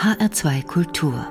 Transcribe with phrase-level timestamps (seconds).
[0.00, 1.26] HR2 Kultur.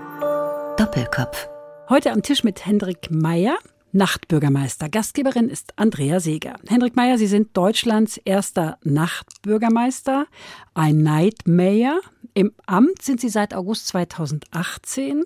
[0.78, 1.50] Doppelkopf.
[1.90, 3.58] Heute am Tisch mit Hendrik Meyer,
[3.94, 4.90] Nachtbürgermeister.
[4.90, 6.54] Gastgeberin ist Andrea Seeger.
[6.68, 10.28] Hendrik Meyer, Sie sind Deutschlands erster Nachtbürgermeister,
[10.76, 11.48] ein Night.
[11.48, 15.24] Im Amt sind Sie seit August 2018.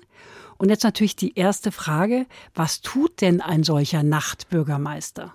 [0.57, 5.34] Und jetzt natürlich die erste Frage, was tut denn ein solcher Nachtbürgermeister?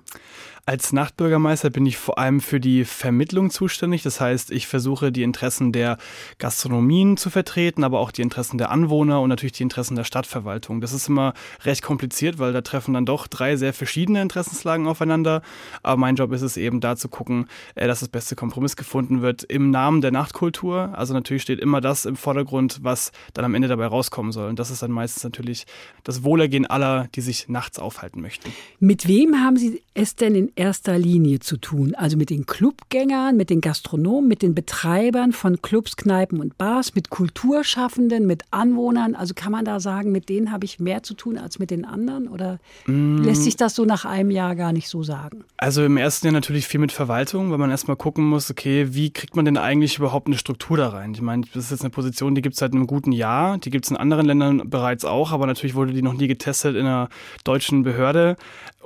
[0.69, 4.03] Als Nachtbürgermeister bin ich vor allem für die Vermittlung zuständig.
[4.03, 5.97] Das heißt, ich versuche die Interessen der
[6.37, 10.83] Gastronomien zu vertreten, aber auch die Interessen der Anwohner und natürlich die Interessen der Stadtverwaltung.
[10.83, 11.33] Das ist immer
[11.65, 15.41] recht kompliziert, weil da treffen dann doch drei sehr verschiedene Interessenslagen aufeinander.
[15.83, 19.23] Aber mein Job ist es eben da zu gucken, äh, dass das beste Kompromiss gefunden
[19.23, 20.91] wird im Namen der Nachtkultur.
[20.93, 24.51] Also natürlich steht immer das im Vordergrund, was dann am Ende dabei rauskommen soll.
[24.51, 25.65] Und das ist dann meistens natürlich
[26.05, 28.53] das Wohlergehen aller, die sich nachts aufhalten möchten.
[28.81, 31.95] Mit wem haben Sie es denn in erster Linie zu tun?
[31.95, 36.95] Also mit den Clubgängern, mit den Gastronomen, mit den Betreibern von Clubs, Kneipen und Bars,
[36.95, 39.15] mit Kulturschaffenden, mit Anwohnern?
[39.15, 41.85] Also kann man da sagen, mit denen habe ich mehr zu tun als mit den
[41.85, 42.29] anderen?
[42.29, 43.23] Oder mm.
[43.23, 45.45] lässt sich das so nach einem Jahr gar nicht so sagen?
[45.57, 49.11] Also im ersten Jahr natürlich viel mit Verwaltung, weil man erstmal gucken muss, okay, wie
[49.11, 51.13] kriegt man denn eigentlich überhaupt eine Struktur da rein?
[51.15, 53.71] Ich meine, das ist jetzt eine Position, die gibt es seit einem guten Jahr, die
[53.71, 56.87] gibt es in anderen Ländern bereits auch, aber natürlich wurde die noch nie getestet in
[56.87, 57.09] einer
[57.45, 58.37] deutschen Behörde.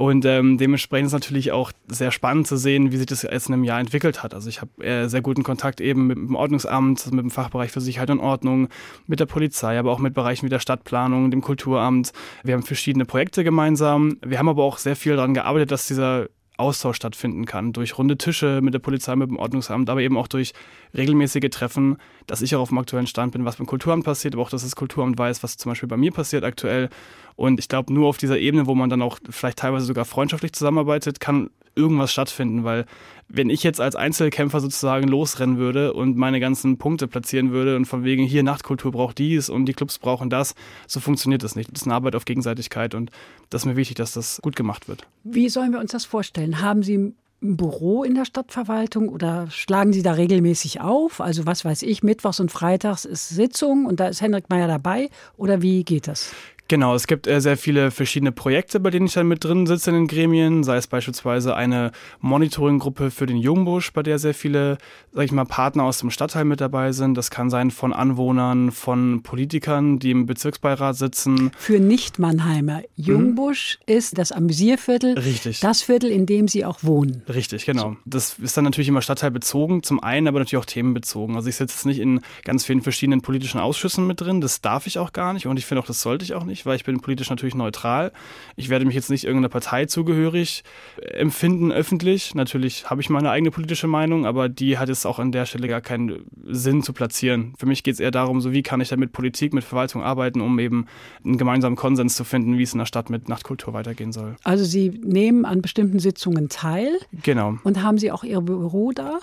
[0.03, 3.55] Und ähm, dementsprechend ist natürlich auch sehr spannend zu sehen, wie sich das jetzt in
[3.55, 4.35] einem Jahr entwickelt hat.
[4.35, 7.81] Also ich habe äh, sehr guten Kontakt eben mit dem Ordnungsamt, mit dem Fachbereich für
[7.81, 8.67] Sicherheit und Ordnung,
[9.07, 12.13] mit der Polizei, aber auch mit Bereichen wie der Stadtplanung, dem Kulturamt.
[12.43, 14.17] Wir haben verschiedene Projekte gemeinsam.
[14.27, 16.27] Wir haben aber auch sehr viel daran gearbeitet, dass dieser
[16.63, 17.73] Austausch stattfinden kann.
[17.73, 20.53] Durch runde Tische mit der Polizei, mit dem Ordnungsamt, aber eben auch durch
[20.97, 24.43] regelmäßige Treffen, dass ich auch auf dem aktuellen Stand bin, was beim Kulturamt passiert, aber
[24.43, 26.89] auch, dass das Kulturamt weiß, was zum Beispiel bei mir passiert aktuell.
[27.37, 30.53] Und ich glaube, nur auf dieser Ebene, wo man dann auch vielleicht teilweise sogar freundschaftlich
[30.53, 32.87] zusammenarbeitet, kann irgendwas stattfinden, weil
[33.29, 37.87] wenn ich jetzt als Einzelkämpfer sozusagen losrennen würde und meine ganzen Punkte platzieren würde und
[37.87, 40.55] von wegen hier Nachtkultur braucht dies und die Clubs brauchen das,
[40.87, 41.73] so funktioniert das nicht.
[41.73, 43.11] Das ist eine Arbeit auf Gegenseitigkeit und
[43.49, 45.07] das ist mir wichtig, dass das gut gemacht wird.
[45.25, 46.61] Wie sollen wir uns das vorstellen?
[46.61, 51.21] Haben Sie ein Büro in der Stadtverwaltung oder schlagen Sie da regelmäßig auf?
[51.21, 55.09] Also was weiß ich, Mittwochs und Freitags ist Sitzung und da ist Henrik Meyer dabei
[55.37, 56.35] oder wie geht das?
[56.73, 59.91] Genau, es gibt äh, sehr viele verschiedene Projekte, bei denen ich dann mit drin sitze
[59.91, 64.79] in den Gremien, sei es beispielsweise eine Monitoringgruppe für den Jungbusch, bei der sehr viele,
[65.13, 67.15] sag ich mal, Partner aus dem Stadtteil mit dabei sind.
[67.15, 71.51] Das kann sein von Anwohnern, von Politikern, die im Bezirksbeirat sitzen.
[71.59, 73.95] Für Nicht-Mannheimer, Jungbusch mhm.
[73.95, 75.61] ist das Amüsierviertel, Richtig.
[75.61, 77.21] das Viertel, in dem Sie auch wohnen.
[77.29, 77.99] Richtig, genau.
[78.07, 81.37] Das ist dann natürlich immer stadtteilbezogen, zum einen, aber natürlich auch themenbezogen.
[81.37, 84.87] Also ich sitze jetzt nicht in ganz vielen verschiedenen politischen Ausschüssen mit drin, das darf
[84.87, 86.85] ich auch gar nicht und ich finde auch, das sollte ich auch nicht weil ich
[86.85, 88.13] bin politisch natürlich neutral.
[88.57, 90.65] Ich werde mich jetzt nicht irgendeiner Partei zugehörig
[91.13, 92.35] empfinden öffentlich.
[92.35, 95.69] Natürlich habe ich meine eigene politische Meinung, aber die hat es auch an der Stelle
[95.69, 97.55] gar keinen Sinn zu platzieren.
[97.59, 100.03] Für mich geht es eher darum, so wie kann ich da mit Politik, mit Verwaltung
[100.03, 100.87] arbeiten, um eben
[101.25, 104.37] einen gemeinsamen Konsens zu finden, wie es in der Stadt mit Nachtkultur weitergehen soll.
[104.45, 106.99] Also Sie nehmen an bestimmten Sitzungen teil.
[107.23, 107.59] Genau.
[107.65, 109.19] Und haben Sie auch Ihr Büro da?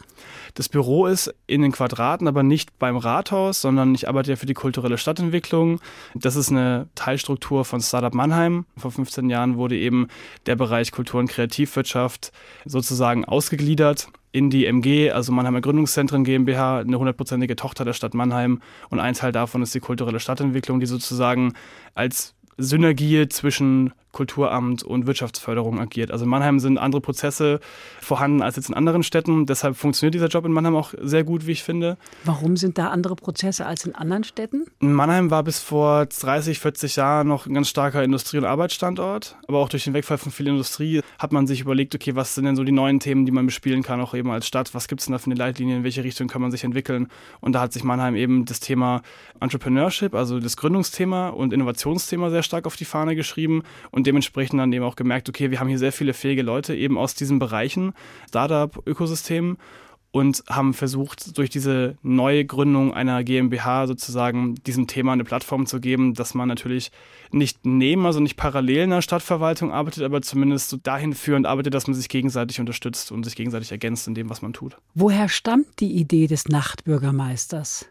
[0.53, 4.45] Das Büro ist in den Quadraten, aber nicht beim Rathaus, sondern ich arbeite ja für
[4.45, 5.79] die kulturelle Stadtentwicklung.
[6.16, 7.28] Das ist eine Teilstruktur
[7.63, 8.66] von Startup Mannheim.
[8.78, 10.07] Vor 15 Jahren wurde eben
[10.45, 12.31] der Bereich Kultur- und Kreativwirtschaft
[12.66, 18.62] sozusagen ausgegliedert in die MG, also Mannheimer Gründungszentren GmbH, eine hundertprozentige Tochter der Stadt Mannheim.
[18.89, 21.53] Und ein Teil davon ist die kulturelle Stadtentwicklung, die sozusagen
[21.95, 26.11] als Synergie zwischen Kulturamt und Wirtschaftsförderung agiert.
[26.11, 27.59] Also in Mannheim sind andere Prozesse
[28.01, 29.45] vorhanden als jetzt in anderen Städten.
[29.45, 31.97] Deshalb funktioniert dieser Job in Mannheim auch sehr gut, wie ich finde.
[32.23, 34.65] Warum sind da andere Prozesse als in anderen Städten?
[34.79, 39.37] Mannheim war bis vor 30, 40 Jahren noch ein ganz starker Industrie- und Arbeitsstandort.
[39.47, 42.45] Aber auch durch den Wegfall von viel Industrie hat man sich überlegt, okay, was sind
[42.45, 44.73] denn so die neuen Themen, die man bespielen kann, auch eben als Stadt?
[44.73, 45.77] Was gibt es denn da für eine Leitlinie?
[45.77, 47.07] In welche Richtung kann man sich entwickeln?
[47.41, 49.01] Und da hat sich Mannheim eben das Thema
[49.39, 53.63] Entrepreneurship, also das Gründungsthema und Innovationsthema sehr stark auf die Fahne geschrieben.
[53.91, 56.97] Und dementsprechend dann eben auch gemerkt, okay, wir haben hier sehr viele fähige Leute eben
[56.97, 57.93] aus diesen Bereichen,
[58.27, 59.57] Startup-Ökosystemen
[60.11, 65.79] und haben versucht, durch diese neue Gründung einer GmbH sozusagen diesem Thema eine Plattform zu
[65.79, 66.91] geben, dass man natürlich
[67.31, 71.74] nicht neben, also nicht parallel in der Stadtverwaltung arbeitet, aber zumindest so dahin führend arbeitet,
[71.74, 74.77] dass man sich gegenseitig unterstützt und sich gegenseitig ergänzt in dem, was man tut.
[74.95, 77.85] Woher stammt die Idee des Nachtbürgermeisters?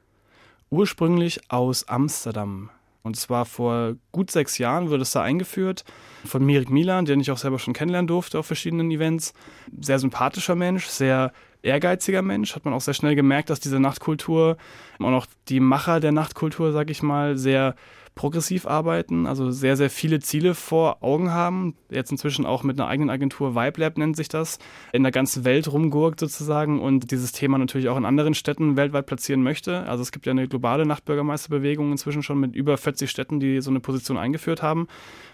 [0.70, 2.70] Ursprünglich aus Amsterdam.
[3.02, 5.84] Und zwar vor gut sechs Jahren wurde es da eingeführt
[6.24, 9.32] von Mirik Milan, den ich auch selber schon kennenlernen durfte auf verschiedenen Events.
[9.80, 12.54] Sehr sympathischer Mensch, sehr ehrgeiziger Mensch.
[12.54, 14.56] Hat man auch sehr schnell gemerkt, dass diese Nachtkultur
[14.98, 17.74] und auch die Macher der Nachtkultur, sag ich mal, sehr
[18.18, 21.76] progressiv arbeiten, also sehr, sehr viele Ziele vor Augen haben.
[21.88, 24.58] Jetzt inzwischen auch mit einer eigenen Agentur, Vibe Lab nennt sich das,
[24.92, 29.06] in der ganzen Welt rumgurkt sozusagen und dieses Thema natürlich auch in anderen Städten weltweit
[29.06, 29.84] platzieren möchte.
[29.84, 33.70] Also es gibt ja eine globale Nachtbürgermeisterbewegung inzwischen schon mit über 40 Städten, die so
[33.70, 34.88] eine Position eingeführt haben,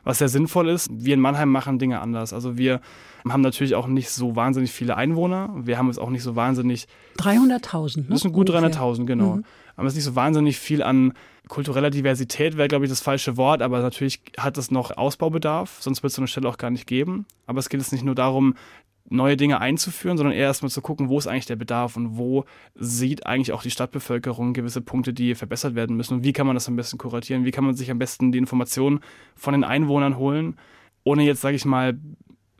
[0.04, 0.90] was sehr sinnvoll ist.
[0.92, 2.34] Wir in Mannheim machen Dinge anders.
[2.34, 2.82] Also wir
[3.26, 5.54] haben natürlich auch nicht so wahnsinnig viele Einwohner.
[5.56, 6.86] Wir haben es auch nicht so wahnsinnig.
[7.16, 8.06] 300.000, ne?
[8.10, 9.36] Das sind gut 300.000, genau.
[9.36, 9.44] Mhm.
[9.76, 11.14] Aber es ist nicht so wahnsinnig viel an
[11.48, 16.02] kultureller Diversität wäre, glaube ich, das falsche Wort, aber natürlich hat es noch Ausbaubedarf, sonst
[16.02, 17.26] wird es so eine Stelle auch gar nicht geben.
[17.46, 18.54] Aber es geht jetzt nicht nur darum,
[19.10, 22.44] neue Dinge einzuführen, sondern eher erstmal zu gucken, wo ist eigentlich der Bedarf und wo
[22.74, 26.56] sieht eigentlich auch die Stadtbevölkerung gewisse Punkte, die verbessert werden müssen und wie kann man
[26.56, 29.00] das am besten kuratieren, wie kann man sich am besten die Informationen
[29.36, 30.56] von den Einwohnern holen,
[31.04, 31.98] ohne jetzt, sage ich mal,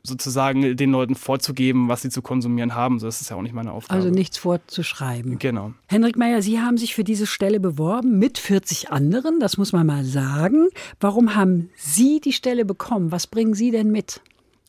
[0.05, 2.99] sozusagen den Leuten vorzugeben, was sie zu konsumieren haben.
[2.99, 3.97] das ist ja auch nicht meine Aufgabe.
[3.97, 5.39] Also nichts vorzuschreiben.
[5.39, 5.73] Genau.
[5.87, 9.85] Henrik Meyer, Sie haben sich für diese Stelle beworben mit 40 anderen, das muss man
[9.85, 10.67] mal sagen.
[10.99, 13.11] Warum haben Sie die Stelle bekommen?
[13.11, 14.21] Was bringen Sie denn mit?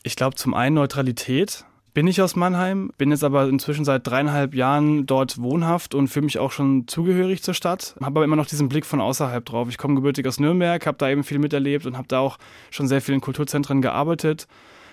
[0.02, 1.64] Ich glaube zum einen Neutralität.
[1.96, 6.26] Bin ich aus Mannheim, bin jetzt aber inzwischen seit dreieinhalb Jahren dort wohnhaft und fühle
[6.26, 7.94] mich auch schon zugehörig zur Stadt.
[8.00, 9.70] Habe aber immer noch diesen Blick von außerhalb drauf.
[9.70, 12.36] Ich komme gebürtig aus Nürnberg, habe da eben viel miterlebt und habe da auch
[12.70, 14.46] schon sehr viel in Kulturzentren gearbeitet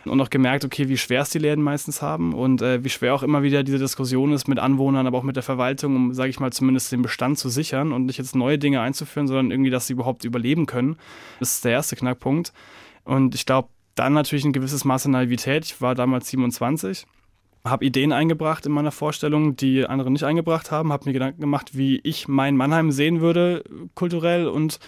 [0.06, 3.14] und auch gemerkt, okay, wie schwer es die Läden meistens haben und äh, wie schwer
[3.14, 6.30] auch immer wieder diese Diskussion ist mit Anwohnern, aber auch mit der Verwaltung, um, sage
[6.30, 9.70] ich mal, zumindest den Bestand zu sichern und nicht jetzt neue Dinge einzuführen, sondern irgendwie,
[9.70, 10.98] dass sie überhaupt überleben können.
[11.40, 12.54] Das ist der erste Knackpunkt.
[13.06, 15.66] Und ich glaube, dann natürlich ein gewisses Maß an Naivität.
[15.66, 17.06] Ich war damals 27
[17.66, 21.78] habe Ideen eingebracht in meiner Vorstellung, die andere nicht eingebracht haben, habe mir Gedanken gemacht,
[21.78, 23.64] wie ich mein Mannheim sehen würde,
[23.96, 24.80] kulturell und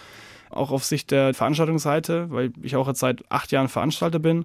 [0.50, 4.44] auch auf Sicht der Veranstaltungsseite, weil ich auch jetzt seit acht Jahren Veranstalter bin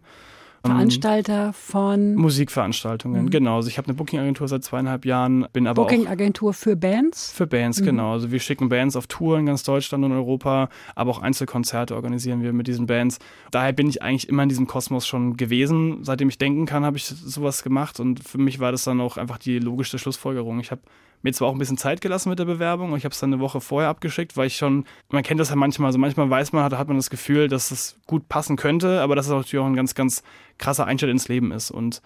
[0.63, 3.29] Veranstalter von Musikveranstaltungen, mhm.
[3.29, 3.55] genau.
[3.57, 7.31] Also ich habe eine Booking-Agentur seit zweieinhalb Jahren, bin aber Booking-Agentur für Bands?
[7.31, 7.85] Für Bands, mhm.
[7.85, 8.13] genau.
[8.13, 12.43] Also wir schicken Bands auf Tour in ganz Deutschland und Europa, aber auch Einzelkonzerte organisieren
[12.43, 13.19] wir mit diesen Bands.
[13.51, 16.03] Daher bin ich eigentlich immer in diesem Kosmos schon gewesen.
[16.03, 19.17] Seitdem ich denken kann, habe ich sowas gemacht und für mich war das dann auch
[19.17, 20.59] einfach die logischste Schlussfolgerung.
[20.59, 20.81] Ich habe
[21.23, 23.33] mir zwar auch ein bisschen Zeit gelassen mit der Bewerbung und ich habe es dann
[23.33, 26.53] eine Woche vorher abgeschickt, weil ich schon, man kennt das ja manchmal, also manchmal weiß
[26.53, 29.63] man, hat, hat man das Gefühl, dass es gut passen könnte, aber dass es natürlich
[29.63, 30.23] auch ein ganz, ganz
[30.57, 31.71] krasser Einstieg ins Leben ist.
[31.71, 32.01] Und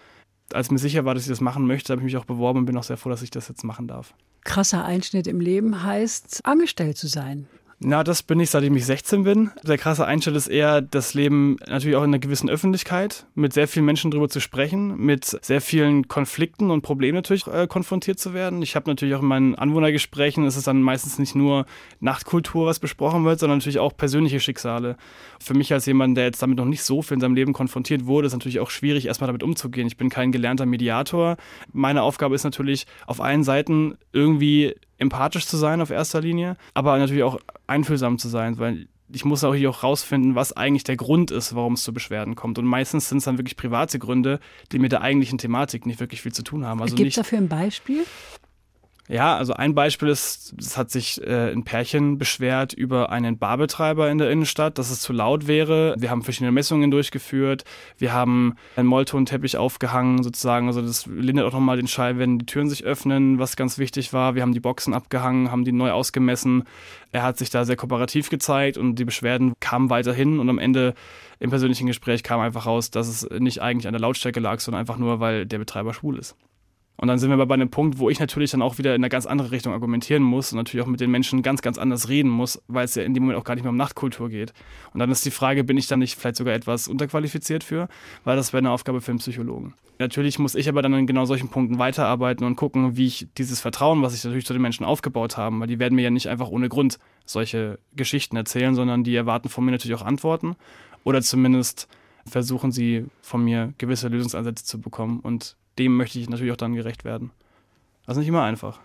[0.52, 2.66] als mir sicher war, dass ich das machen möchte, habe ich mich auch beworben und
[2.66, 4.14] bin auch sehr froh, dass ich das jetzt machen darf.
[4.44, 7.48] Krasser Einschnitt im Leben heißt, angestellt zu sein.
[7.78, 9.50] Na, das bin ich, seitdem ich 16 bin.
[9.62, 13.68] Der krasse Einschnitt ist eher das Leben natürlich auch in einer gewissen Öffentlichkeit, mit sehr
[13.68, 18.32] vielen Menschen drüber zu sprechen, mit sehr vielen Konflikten und Problemen natürlich äh, konfrontiert zu
[18.32, 18.62] werden.
[18.62, 21.66] Ich habe natürlich auch in meinen Anwohnergesprächen, ist es dann meistens nicht nur
[22.00, 24.96] Nachtkultur, was besprochen wird, sondern natürlich auch persönliche Schicksale.
[25.38, 28.06] Für mich als jemand, der jetzt damit noch nicht so viel in seinem Leben konfrontiert
[28.06, 29.86] wurde, ist natürlich auch schwierig, erstmal damit umzugehen.
[29.86, 31.36] Ich bin kein gelernter Mediator.
[31.74, 36.98] Meine Aufgabe ist natürlich auf allen Seiten irgendwie empathisch zu sein auf erster Linie, aber
[36.98, 40.96] natürlich auch einfühlsam zu sein, weil ich muss auch hier auch rausfinden, was eigentlich der
[40.96, 42.58] Grund ist, warum es zu Beschwerden kommt.
[42.58, 44.40] Und meistens sind es dann wirklich private Gründe,
[44.72, 46.82] die mit der eigentlichen Thematik nicht wirklich viel zu tun haben.
[46.82, 48.04] Also Gibt es dafür ein Beispiel?
[49.08, 54.10] Ja, also ein Beispiel ist, es hat sich äh, ein Pärchen beschwert über einen Barbetreiber
[54.10, 55.94] in der Innenstadt, dass es zu laut wäre.
[55.96, 57.64] Wir haben verschiedene Messungen durchgeführt.
[57.98, 60.66] Wir haben einen Molltonteppich aufgehangen, sozusagen.
[60.66, 64.12] Also das lindert auch nochmal den Schall, wenn die Türen sich öffnen, was ganz wichtig
[64.12, 64.34] war.
[64.34, 66.64] Wir haben die Boxen abgehangen, haben die neu ausgemessen.
[67.12, 70.94] Er hat sich da sehr kooperativ gezeigt und die Beschwerden kamen weiterhin und am Ende
[71.38, 74.80] im persönlichen Gespräch kam einfach raus, dass es nicht eigentlich an der Lautstärke lag, sondern
[74.80, 76.34] einfach nur, weil der Betreiber schwul ist.
[76.96, 79.02] Und dann sind wir aber bei einem Punkt, wo ich natürlich dann auch wieder in
[79.02, 82.08] eine ganz andere Richtung argumentieren muss und natürlich auch mit den Menschen ganz, ganz anders
[82.08, 84.52] reden muss, weil es ja in dem Moment auch gar nicht mehr um Nachtkultur geht.
[84.94, 87.88] Und dann ist die Frage, bin ich da nicht vielleicht sogar etwas unterqualifiziert für?
[88.24, 89.74] Weil das wäre eine Aufgabe für einen Psychologen.
[89.98, 93.60] Natürlich muss ich aber dann in genau solchen Punkten weiterarbeiten und gucken, wie ich dieses
[93.60, 96.28] Vertrauen, was ich natürlich zu den Menschen aufgebaut habe, weil die werden mir ja nicht
[96.28, 100.56] einfach ohne Grund solche Geschichten erzählen, sondern die erwarten von mir natürlich auch Antworten
[101.04, 101.88] oder zumindest
[102.26, 106.74] versuchen sie von mir gewisse Lösungsansätze zu bekommen und dem möchte ich natürlich auch dann
[106.74, 107.30] gerecht werden.
[108.06, 108.80] Das ist nicht immer einfach.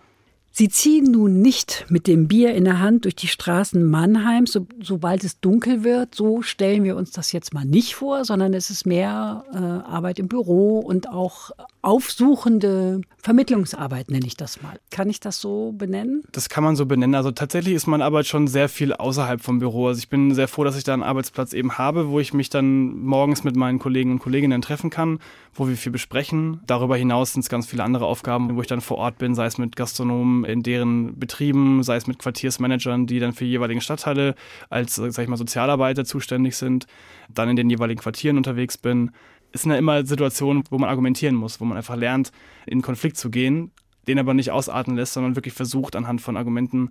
[0.54, 4.66] Sie ziehen nun nicht mit dem Bier in der Hand durch die Straßen Mannheims, so,
[4.82, 6.14] sobald es dunkel wird.
[6.14, 10.18] So stellen wir uns das jetzt mal nicht vor, sondern es ist mehr äh, Arbeit
[10.18, 14.78] im Büro und auch aufsuchende Vermittlungsarbeit, nenne ich das mal.
[14.90, 16.22] Kann ich das so benennen?
[16.30, 17.16] Das kann man so benennen.
[17.16, 19.88] Also tatsächlich ist meine Arbeit schon sehr viel außerhalb vom Büro.
[19.88, 22.50] Also ich bin sehr froh, dass ich da einen Arbeitsplatz eben habe, wo ich mich
[22.50, 25.18] dann morgens mit meinen Kollegen und Kolleginnen treffen kann,
[25.54, 26.60] wo wir viel besprechen.
[26.66, 29.46] Darüber hinaus sind es ganz viele andere Aufgaben, wo ich dann vor Ort bin, sei
[29.46, 33.80] es mit Gastronomen in deren Betrieben, sei es mit Quartiersmanagern, die dann für die jeweiligen
[33.80, 34.36] Stadtteile
[34.70, 36.86] als, sag ich mal, Sozialarbeiter zuständig sind,
[37.28, 39.10] dann in den jeweiligen Quartieren unterwegs bin
[39.52, 42.32] es sind ja immer Situationen, wo man argumentieren muss, wo man einfach lernt,
[42.66, 43.70] in Konflikt zu gehen,
[44.08, 46.90] den aber nicht ausarten lässt, sondern wirklich versucht, anhand von Argumenten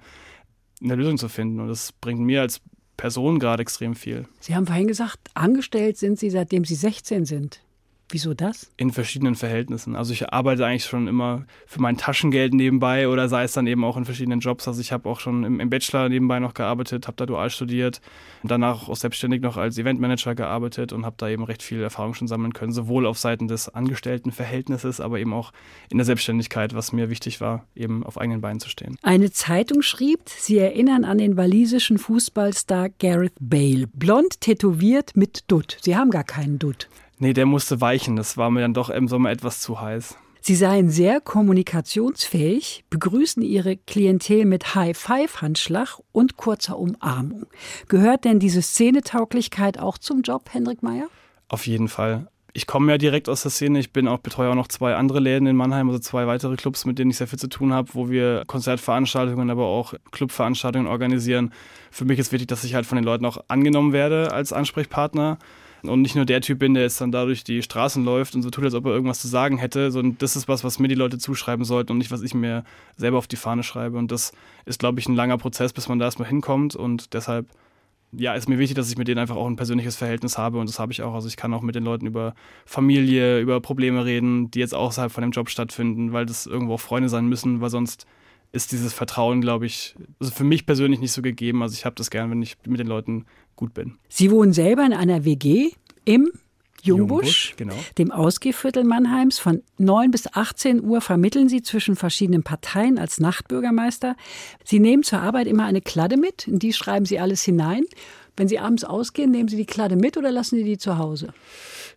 [0.82, 1.60] eine Lösung zu finden.
[1.60, 2.62] Und das bringt mir als
[2.98, 4.28] Person gerade extrem viel.
[4.40, 7.62] Sie haben vorhin gesagt, angestellt sind Sie, seitdem Sie 16 sind.
[8.12, 8.70] Wieso das?
[8.76, 9.96] In verschiedenen Verhältnissen.
[9.96, 13.86] Also ich arbeite eigentlich schon immer für mein Taschengeld nebenbei oder sei es dann eben
[13.86, 14.68] auch in verschiedenen Jobs.
[14.68, 18.02] Also ich habe auch schon im, im, Bachelor nebenbei noch gearbeitet, habe da dual studiert,
[18.44, 22.28] danach auch selbstständig noch als Eventmanager gearbeitet und habe da eben recht viel Erfahrung schon
[22.28, 25.54] sammeln können, sowohl auf Seiten des Angestelltenverhältnisses, aber eben auch
[25.90, 28.98] in der Selbstständigkeit, was mir wichtig war, eben auf eigenen Beinen zu stehen.
[29.04, 35.78] Eine Zeitung schrieb, Sie erinnern an den walisischen Fußballstar Gareth Bale, blond tätowiert mit Dutt.
[35.82, 36.90] Sie haben gar keinen Dutt.
[37.22, 38.16] Nee, der musste weichen.
[38.16, 40.18] Das war mir dann doch im Sommer etwas zu heiß.
[40.42, 47.46] Sie seien sehr kommunikationsfähig, begrüßen ihre Klientel mit High-Five-Handschlag und kurzer Umarmung.
[47.88, 51.10] Gehört denn diese Szenetauglichkeit auch zum Job, Hendrik Meyer?
[51.48, 52.28] Auf jeden Fall.
[52.54, 53.78] Ich komme ja direkt aus der Szene.
[53.78, 56.86] Ich bin auch betreue auch noch zwei andere Läden in Mannheim, also zwei weitere Clubs,
[56.86, 61.54] mit denen ich sehr viel zu tun habe, wo wir Konzertveranstaltungen, aber auch Clubveranstaltungen organisieren.
[61.92, 65.38] Für mich ist wichtig, dass ich halt von den Leuten auch angenommen werde als Ansprechpartner
[65.84, 68.50] und nicht nur der Typ bin, der jetzt dann dadurch die Straßen läuft und so
[68.50, 70.96] tut, als ob er irgendwas zu sagen hätte, sondern das ist was, was mir die
[70.96, 72.64] Leute zuschreiben sollten und nicht, was ich mir
[72.98, 73.98] selber auf die Fahne schreibe.
[73.98, 74.32] Und das
[74.66, 77.48] ist, glaube ich, ein langer Prozess, bis man da erstmal hinkommt und deshalb
[78.14, 80.70] ja, ist mir wichtig, dass ich mit denen einfach auch ein persönliches Verhältnis habe und
[80.70, 81.14] das habe ich auch.
[81.14, 82.36] Also ich kann auch mit den Leuten über
[82.66, 86.82] Familie, über Probleme reden, die jetzt außerhalb von dem Job stattfinden, weil das irgendwo auch
[86.82, 88.06] Freunde sein müssen, weil sonst
[88.52, 91.64] ist dieses Vertrauen, glaube ich, also für mich persönlich nicht so gegeben.
[91.64, 93.98] Also ich habe das gern, wenn ich mit den Leuten gut bin.
[94.10, 95.72] Sie wohnen selber in einer WG
[96.04, 96.32] im
[96.84, 97.76] Jungbusch, Jungbusch genau.
[97.98, 99.38] dem Ausgehviertel Mannheims.
[99.40, 104.16] Von 9 bis 18 Uhr vermitteln Sie zwischen verschiedenen Parteien als Nachtbürgermeister.
[104.64, 107.84] Sie nehmen zur Arbeit immer eine Kladde mit, in die schreiben Sie alles hinein.
[108.38, 111.34] Wenn Sie abends ausgehen, nehmen Sie die Kladde mit oder lassen Sie die zu Hause?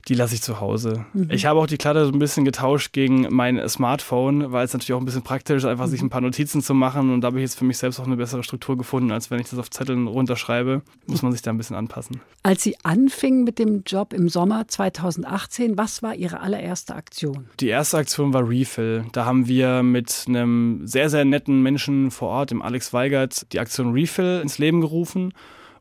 [0.08, 1.06] Die lasse ich zu Hause.
[1.14, 1.30] Mhm.
[1.30, 4.92] Ich habe auch die Kladde so ein bisschen getauscht gegen mein Smartphone, weil es natürlich
[4.92, 5.90] auch ein bisschen praktisch ist, einfach mhm.
[5.90, 7.10] sich ein paar Notizen zu machen.
[7.10, 9.40] Und da habe ich jetzt für mich selbst auch eine bessere Struktur gefunden, als wenn
[9.40, 10.82] ich das auf Zetteln runterschreibe.
[11.06, 12.20] Muss man sich da ein bisschen anpassen.
[12.42, 17.48] Als Sie anfingen mit dem Job im Sommer 2018, was war Ihre allererste Aktion?
[17.60, 19.06] Die erste Aktion war Refill.
[19.12, 23.60] Da haben wir mit einem sehr, sehr netten Menschen vor Ort, dem Alex Weigert, die
[23.60, 25.32] Aktion Refill ins Leben gerufen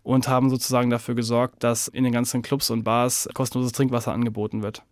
[0.03, 4.61] und haben sozusagen dafür gesorgt, dass in den ganzen Clubs und Bars kostenloses Trinkwasser angeboten
[4.61, 4.83] wird.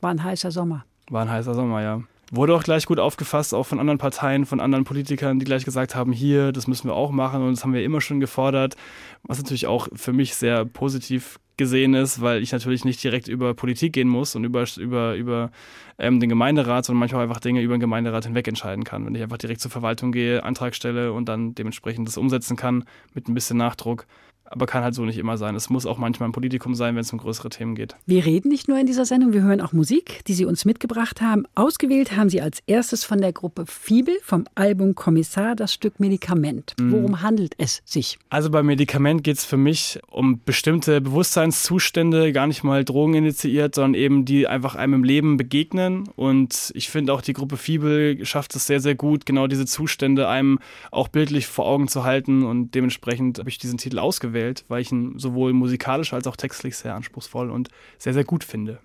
[0.00, 0.84] War ein heißer Sommer.
[1.10, 2.02] War ein heißer Sommer, ja.
[2.30, 5.94] Wurde auch gleich gut aufgefasst, auch von anderen Parteien, von anderen Politikern, die gleich gesagt
[5.94, 8.76] haben, hier, das müssen wir auch machen und das haben wir immer schon gefordert,
[9.22, 13.54] was natürlich auch für mich sehr positiv gesehen ist, weil ich natürlich nicht direkt über
[13.54, 15.50] Politik gehen muss und über, über, über
[15.98, 19.04] ähm, den Gemeinderat, sondern manchmal einfach Dinge über den Gemeinderat hinweg entscheiden kann.
[19.04, 22.84] Wenn ich einfach direkt zur Verwaltung gehe, Antrag stelle und dann dementsprechend das umsetzen kann
[23.14, 24.06] mit ein bisschen Nachdruck,
[24.50, 25.54] aber kann halt so nicht immer sein.
[25.54, 27.96] Es muss auch manchmal ein Politikum sein, wenn es um größere Themen geht.
[28.06, 31.20] Wir reden nicht nur in dieser Sendung, wir hören auch Musik, die Sie uns mitgebracht
[31.20, 31.44] haben.
[31.54, 36.74] Ausgewählt haben Sie als erstes von der Gruppe Fiebel vom Album Kommissar das Stück Medikament.
[36.80, 36.92] Mhm.
[36.92, 38.18] Worum handelt es sich?
[38.30, 43.74] Also bei Medikament geht es für mich um bestimmte Bewusstseinszustände, gar nicht mal Drogen initiiert,
[43.74, 46.08] sondern eben die einfach einem im Leben begegnen.
[46.16, 50.28] Und ich finde auch die Gruppe Fiebel schafft es sehr, sehr gut, genau diese Zustände
[50.28, 50.58] einem
[50.90, 52.44] auch bildlich vor Augen zu halten.
[52.44, 56.36] Und dementsprechend habe ich diesen Titel ausgewählt gewählt, weil ich ihn sowohl musikalisch als auch
[56.36, 58.78] textlich sehr anspruchsvoll und sehr, sehr gut finde.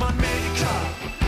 [0.00, 1.19] my makeup.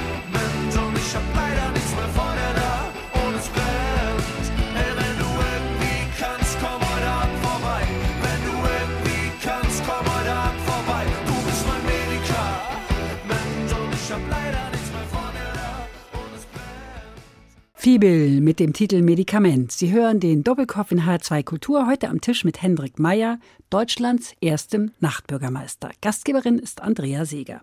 [17.83, 19.73] Fibel mit dem Titel Medikament.
[19.73, 24.93] Sie hören den Doppelkopf in H2 Kultur heute am Tisch mit Hendrik Meyer, Deutschlands erstem
[25.01, 25.91] Nachtbürgermeister.
[26.01, 27.63] Gastgeberin ist Andrea Seeger.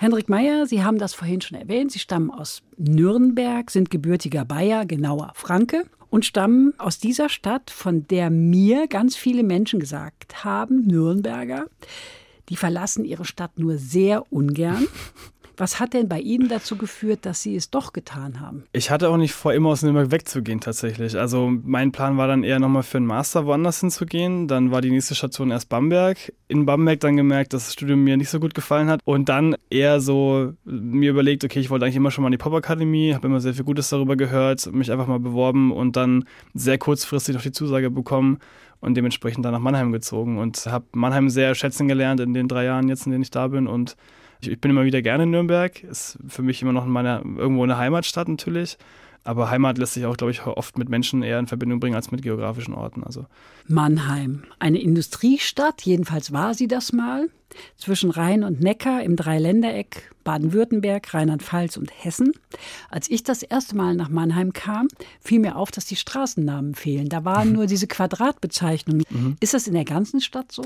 [0.00, 4.84] Hendrik Meyer, Sie haben das vorhin schon erwähnt, Sie stammen aus Nürnberg, sind gebürtiger Bayer,
[4.84, 10.88] genauer Franke und stammen aus dieser Stadt, von der mir ganz viele Menschen gesagt haben,
[10.88, 11.66] Nürnberger,
[12.48, 14.88] die verlassen ihre Stadt nur sehr ungern
[15.62, 18.64] Was hat denn bei Ihnen dazu geführt, dass Sie es doch getan haben?
[18.72, 21.16] Ich hatte auch nicht vor, immer aus Nürnberg wegzugehen tatsächlich.
[21.16, 24.48] Also mein Plan war dann eher nochmal für einen Master woanders hinzugehen.
[24.48, 26.32] Dann war die nächste Station erst Bamberg.
[26.48, 29.02] In Bamberg dann gemerkt, dass das Studium mir nicht so gut gefallen hat.
[29.04, 32.38] Und dann eher so mir überlegt, okay, ich wollte eigentlich immer schon mal an die
[32.38, 36.78] Popakademie, habe immer sehr viel Gutes darüber gehört, mich einfach mal beworben und dann sehr
[36.78, 38.40] kurzfristig noch die Zusage bekommen
[38.80, 42.64] und dementsprechend dann nach Mannheim gezogen und habe Mannheim sehr schätzen gelernt in den drei
[42.64, 43.94] Jahren jetzt, in denen ich da bin und
[44.42, 47.22] ich, ich bin immer wieder gerne in Nürnberg, ist für mich immer noch in meiner,
[47.24, 48.76] irgendwo eine Heimatstadt natürlich.
[49.24, 52.10] Aber Heimat lässt sich auch, glaube ich, oft mit Menschen eher in Verbindung bringen als
[52.10, 53.04] mit geografischen Orten.
[53.04, 53.26] Also.
[53.68, 57.28] Mannheim, eine Industriestadt, jedenfalls war sie das mal
[57.76, 62.32] zwischen Rhein und Neckar im Dreiländereck Baden-Württemberg, Rheinland-Pfalz und Hessen.
[62.90, 64.88] Als ich das erste Mal nach Mannheim kam,
[65.20, 67.08] fiel mir auf, dass die Straßennamen fehlen.
[67.08, 67.54] Da waren mhm.
[67.54, 69.04] nur diese Quadratbezeichnungen.
[69.10, 69.36] Mhm.
[69.40, 70.64] Ist das in der ganzen Stadt so?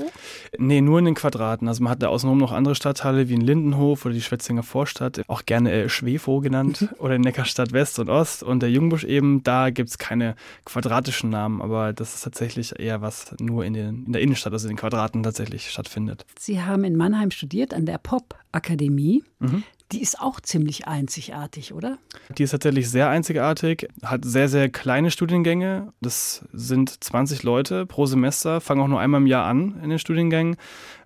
[0.57, 1.67] Nee, nur in den Quadraten.
[1.67, 5.21] Also man hat da außenrum noch andere Stadtteile wie in Lindenhof oder die Schwetzinger Vorstadt,
[5.27, 9.43] auch gerne äh, Schwefo genannt, oder in Neckarstadt West und Ost und der Jungbusch eben.
[9.43, 14.05] Da gibt es keine quadratischen Namen, aber das ist tatsächlich eher was nur in, den,
[14.05, 16.25] in der Innenstadt, also in den Quadraten tatsächlich stattfindet.
[16.37, 19.23] Sie haben in Mannheim studiert an der Pop-Akademie.
[19.39, 19.63] Mhm.
[19.93, 21.97] Die ist auch ziemlich einzigartig, oder?
[22.37, 25.93] Die ist tatsächlich sehr einzigartig, hat sehr, sehr kleine Studiengänge.
[26.01, 29.99] Das sind 20 Leute pro Semester, fangen auch nur einmal im Jahr an in den
[29.99, 30.57] Studiengängen.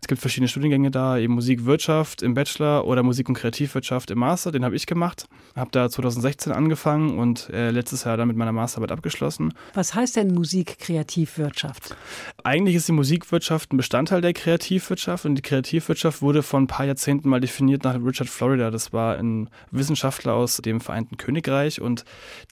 [0.03, 4.51] Es gibt verschiedene Studiengänge da, eben Musikwirtschaft im Bachelor oder Musik- und Kreativwirtschaft im Master.
[4.51, 5.25] Den habe ich gemacht.
[5.55, 9.53] Habe da 2016 angefangen und äh, letztes Jahr dann mit meiner Masterarbeit abgeschlossen.
[9.75, 11.95] Was heißt denn Musik-Kreativwirtschaft?
[12.43, 16.87] Eigentlich ist die Musikwirtschaft ein Bestandteil der Kreativwirtschaft und die Kreativwirtschaft wurde vor ein paar
[16.87, 18.71] Jahrzehnten mal definiert nach Richard Florida.
[18.71, 22.05] Das war ein Wissenschaftler aus dem Vereinten Königreich und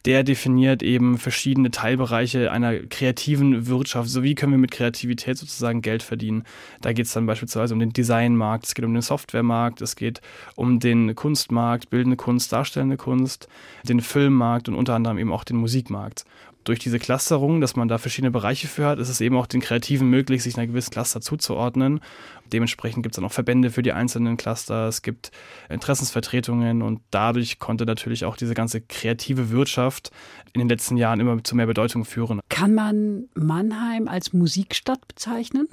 [0.05, 4.07] der definiert eben verschiedene Teilbereiche einer kreativen Wirtschaft.
[4.07, 6.43] So wie können wir mit Kreativität sozusagen Geld verdienen.
[6.81, 9.95] Da geht es dann beispielsweise beispielsweise um den Designmarkt, es geht um den Softwaremarkt, es
[9.95, 10.21] geht
[10.55, 13.47] um den Kunstmarkt, bildende Kunst, darstellende Kunst,
[13.83, 16.25] den Filmmarkt und unter anderem eben auch den Musikmarkt.
[16.65, 19.61] Durch diese Clusterung, dass man da verschiedene Bereiche für hat, ist es eben auch den
[19.61, 22.01] Kreativen möglich, sich einer gewissen Cluster zuzuordnen.
[22.51, 25.31] Dementsprechend gibt es dann auch Verbände für die einzelnen Cluster, es gibt
[25.69, 30.11] Interessensvertretungen und dadurch konnte natürlich auch diese ganze kreative Wirtschaft
[30.51, 32.41] in den letzten Jahren immer zu mehr Bedeutung führen.
[32.49, 35.69] Kann man Mannheim als Musikstadt bezeichnen?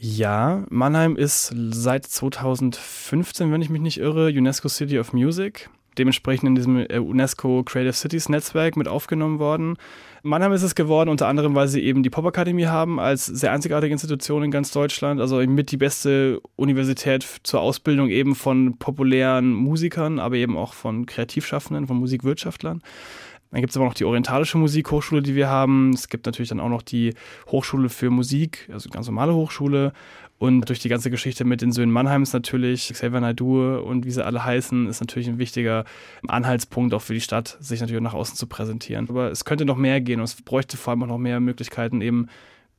[0.00, 5.70] Ja, Mannheim ist seit 2015, wenn ich mich nicht irre, UNESCO City of Music.
[5.98, 9.76] Dementsprechend in diesem äh, UNESCO Creative Cities Netzwerk mit aufgenommen worden.
[10.22, 13.92] Mannheim ist es geworden, unter anderem, weil sie eben die Popakademie haben, als sehr einzigartige
[13.92, 15.20] Institution in ganz Deutschland.
[15.20, 21.06] Also mit die beste Universität zur Ausbildung eben von populären Musikern, aber eben auch von
[21.06, 22.82] Kreativschaffenden, von Musikwirtschaftlern.
[23.50, 25.92] Dann gibt es aber noch die Orientalische Musikhochschule, die wir haben.
[25.94, 27.14] Es gibt natürlich dann auch noch die
[27.50, 29.92] Hochschule für Musik, also ganz normale Hochschule.
[30.38, 34.24] Und durch die ganze Geschichte mit den Söhnen Mannheims natürlich, Xavier Naidoo und wie sie
[34.24, 35.84] alle heißen, ist natürlich ein wichtiger
[36.28, 39.08] Anhaltspunkt auch für die Stadt, sich natürlich nach außen zu präsentieren.
[39.08, 42.00] Aber es könnte noch mehr gehen und es bräuchte vor allem auch noch mehr Möglichkeiten
[42.02, 42.28] eben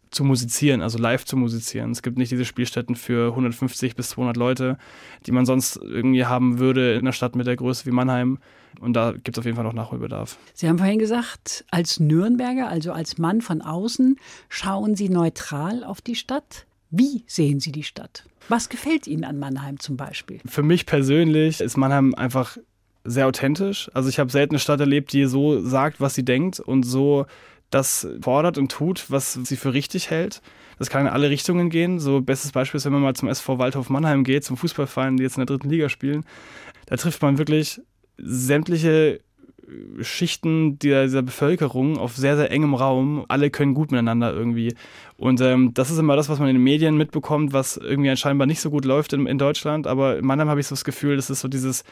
[0.09, 1.91] zu musizieren, also live zu musizieren.
[1.91, 4.77] Es gibt nicht diese Spielstätten für 150 bis 200 Leute,
[5.25, 8.39] die man sonst irgendwie haben würde in einer Stadt mit der Größe wie Mannheim.
[8.79, 10.37] Und da gibt es auf jeden Fall noch Nachholbedarf.
[10.53, 16.01] Sie haben vorhin gesagt, als Nürnberger, also als Mann von außen, schauen Sie neutral auf
[16.01, 16.65] die Stadt.
[16.91, 18.23] Wie sehen Sie die Stadt?
[18.47, 20.39] Was gefällt Ihnen an Mannheim zum Beispiel?
[20.45, 22.57] Für mich persönlich ist Mannheim einfach
[23.03, 23.89] sehr authentisch.
[23.93, 27.25] Also ich habe selten eine Stadt erlebt, die so sagt, was sie denkt und so
[27.69, 30.41] das fordert und tut, was sie für richtig hält.
[30.79, 31.99] Das kann in alle Richtungen gehen.
[31.99, 35.23] So bestes Beispiel ist, wenn man mal zum SV Waldhof Mannheim geht, zum Fußballverein, die
[35.23, 36.25] jetzt in der dritten Liga spielen.
[36.87, 37.81] Da trifft man wirklich
[38.21, 39.21] sämtliche
[40.01, 43.25] Schichten dieser, dieser, Bevölkerung auf sehr, sehr engem Raum.
[43.27, 44.73] Alle können gut miteinander irgendwie.
[45.17, 48.47] Und ähm, das ist immer das, was man in den Medien mitbekommt, was irgendwie scheinbar
[48.47, 49.85] nicht so gut läuft in, in Deutschland.
[49.85, 51.83] Aber in Mannheim habe ich so das Gefühl, das ist so dieses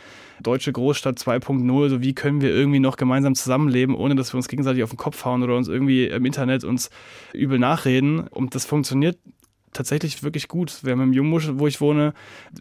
[0.41, 1.89] deutsche Großstadt 2.0.
[1.89, 4.97] So wie können wir irgendwie noch gemeinsam zusammenleben, ohne dass wir uns gegenseitig auf den
[4.97, 6.89] Kopf hauen oder uns irgendwie im Internet uns
[7.33, 8.21] übel nachreden.
[8.21, 9.17] Und das funktioniert
[9.73, 10.83] tatsächlich wirklich gut.
[10.83, 12.13] Wir haben im Jungbusch, wo ich wohne,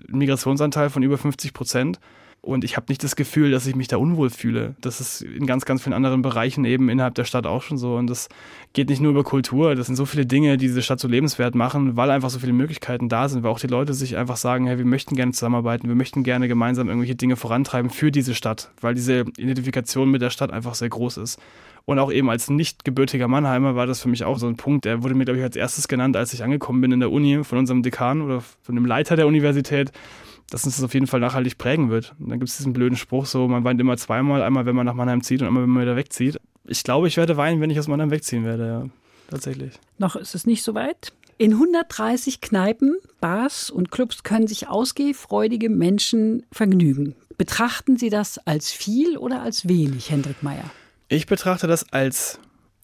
[0.08, 2.00] einen Migrationsanteil von über 50 Prozent.
[2.46, 4.76] Und ich habe nicht das Gefühl, dass ich mich da unwohl fühle.
[4.80, 7.96] Das ist in ganz, ganz vielen anderen Bereichen eben innerhalb der Stadt auch schon so.
[7.96, 8.28] Und das
[8.72, 9.74] geht nicht nur über Kultur.
[9.74, 12.52] Das sind so viele Dinge, die diese Stadt so lebenswert machen, weil einfach so viele
[12.52, 15.88] Möglichkeiten da sind, weil auch die Leute sich einfach sagen, hey, wir möchten gerne zusammenarbeiten,
[15.88, 20.30] wir möchten gerne gemeinsam irgendwelche Dinge vorantreiben für diese Stadt, weil diese Identifikation mit der
[20.30, 21.40] Stadt einfach sehr groß ist.
[21.84, 24.84] Und auch eben als nicht gebürtiger Mannheimer war das für mich auch so ein Punkt,
[24.84, 27.42] der wurde mir, glaube ich, als erstes genannt, als ich angekommen bin in der Uni
[27.42, 29.90] von unserem Dekan oder von dem Leiter der Universität
[30.50, 32.14] dass uns das auf jeden Fall nachhaltig prägen wird.
[32.18, 34.86] Und dann gibt es diesen blöden Spruch so, man weint immer zweimal, einmal wenn man
[34.86, 36.38] nach Mannheim zieht und einmal wenn man wieder wegzieht.
[36.64, 38.84] Ich glaube, ich werde weinen, wenn ich aus Mannheim wegziehen werde, ja.
[39.28, 39.74] Tatsächlich.
[39.98, 41.12] Noch ist es nicht so weit.
[41.38, 47.14] In 130 Kneipen, Bars und Clubs können sich ausgehfreudige Menschen vergnügen.
[47.36, 50.70] Betrachten Sie das als viel oder als wenig, Hendrik Meyer?
[51.08, 52.40] Ich betrachte das als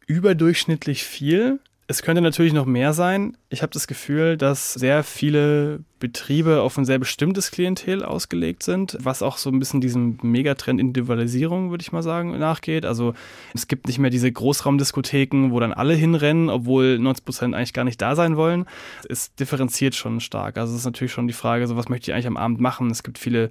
[0.07, 1.61] überdurchschnittlich viel.
[1.87, 3.37] Es könnte natürlich noch mehr sein.
[3.48, 8.99] Ich habe das Gefühl, dass sehr viele Betriebe auf ein sehr bestimmtes Klientel ausgelegt sind,
[9.01, 12.85] was auch so ein bisschen diesem Megatrend Individualisierung, würde ich mal sagen, nachgeht.
[12.85, 13.15] Also
[13.55, 17.85] es gibt nicht mehr diese Großraumdiskotheken, wo dann alle hinrennen, obwohl 90 Prozent eigentlich gar
[17.85, 18.67] nicht da sein wollen.
[19.09, 20.59] Es differenziert schon stark.
[20.59, 22.91] Also es ist natürlich schon die Frage, so was möchte ich eigentlich am Abend machen?
[22.91, 23.51] Es gibt viele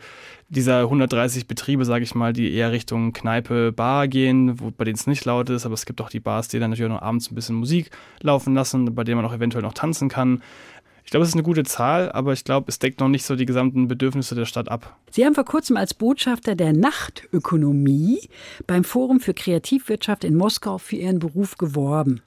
[0.51, 4.95] dieser 130 Betriebe, sage ich mal, die eher Richtung Kneipe, Bar gehen, wo, bei denen
[4.95, 7.01] es nicht laut ist, aber es gibt auch die Bars, die dann natürlich auch noch
[7.01, 10.43] abends ein bisschen Musik laufen lassen, bei denen man auch eventuell noch tanzen kann.
[11.03, 13.35] Ich glaube, es ist eine gute Zahl, aber ich glaube, es deckt noch nicht so
[13.35, 14.97] die gesamten Bedürfnisse der Stadt ab.
[15.09, 18.29] Sie haben vor kurzem als Botschafter der Nachtökonomie
[18.67, 22.21] beim Forum für Kreativwirtschaft in Moskau für Ihren Beruf geworben.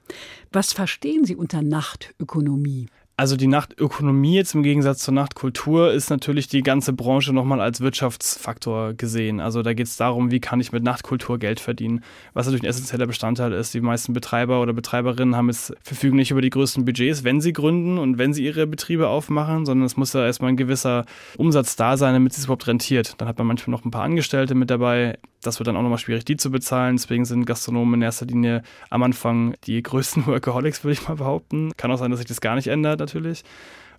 [0.51, 2.87] Was verstehen Sie unter Nachtökonomie?
[3.17, 7.79] Also die Nachtökonomie jetzt im Gegensatz zur Nachtkultur ist natürlich die ganze Branche nochmal als
[7.79, 9.39] Wirtschaftsfaktor gesehen.
[9.39, 12.69] Also da geht es darum, wie kann ich mit Nachtkultur Geld verdienen, was natürlich ein
[12.69, 13.73] essentieller Bestandteil ist.
[13.73, 17.53] Die meisten Betreiber oder Betreiberinnen haben jetzt verfügen nicht über die größten Budgets, wenn sie
[17.53, 21.05] gründen und wenn sie ihre Betriebe aufmachen, sondern es muss ja erstmal ein gewisser
[21.37, 23.13] Umsatz da sein, damit es überhaupt rentiert.
[23.19, 25.17] Dann hat man manchmal noch ein paar Angestellte mit dabei.
[25.45, 26.97] Das wird dann auch nochmal schwierig, die zu bezahlen.
[26.97, 31.71] Deswegen sind Gastronomen in erster Linie am Anfang die größten Workaholics, würde ich mal behaupten.
[31.77, 33.43] Kann auch sein, dass sich das gar nicht ändert natürlich.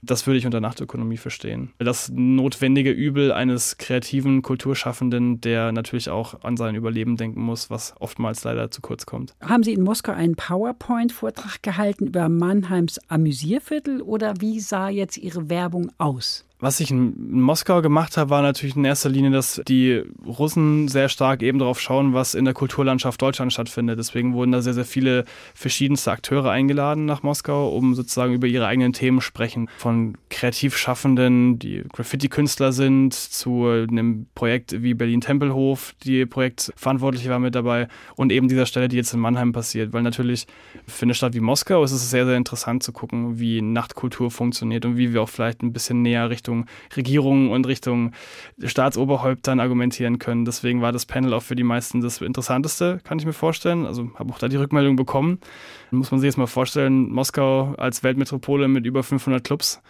[0.02, 1.72] Das würde ich unter Nachtökonomie verstehen.
[1.78, 7.94] Das notwendige Übel eines kreativen Kulturschaffenden, der natürlich auch an sein Überleben denken muss, was
[7.98, 9.34] oftmals leider zu kurz kommt.
[9.40, 15.48] Haben Sie in Moskau einen PowerPoint-Vortrag gehalten über Mannheims Amüsierviertel oder wie sah jetzt Ihre
[15.48, 16.44] Werbung aus?
[16.58, 21.10] Was ich in Moskau gemacht habe, war natürlich in erster Linie, dass die Russen sehr
[21.10, 23.98] stark eben darauf schauen, was in der Kulturlandschaft Deutschland stattfindet.
[23.98, 28.66] Deswegen wurden da sehr, sehr viele verschiedenste Akteure eingeladen nach Moskau, um sozusagen über ihre
[28.66, 29.68] eigenen Themen sprechen.
[29.76, 37.54] Von Kreativschaffenden, die Graffiti-Künstler sind, zu einem Projekt wie Berlin Tempelhof, die Projektverantwortliche war mit
[37.54, 39.92] dabei und eben dieser Stelle, die jetzt in Mannheim passiert.
[39.92, 40.46] Weil natürlich
[40.86, 44.86] für eine Stadt wie Moskau ist es sehr, sehr interessant zu gucken, wie Nachtkultur funktioniert
[44.86, 48.12] und wie wir auch vielleicht ein bisschen näher Richtung Richtung Regierungen und Richtung
[48.62, 50.44] Staatsoberhäuptern argumentieren können.
[50.44, 53.84] Deswegen war das Panel auch für die meisten das Interessanteste, kann ich mir vorstellen.
[53.84, 55.40] Also habe auch da die Rückmeldung bekommen.
[55.90, 59.82] Muss man sich jetzt mal vorstellen, Moskau als Weltmetropole mit über 500 Clubs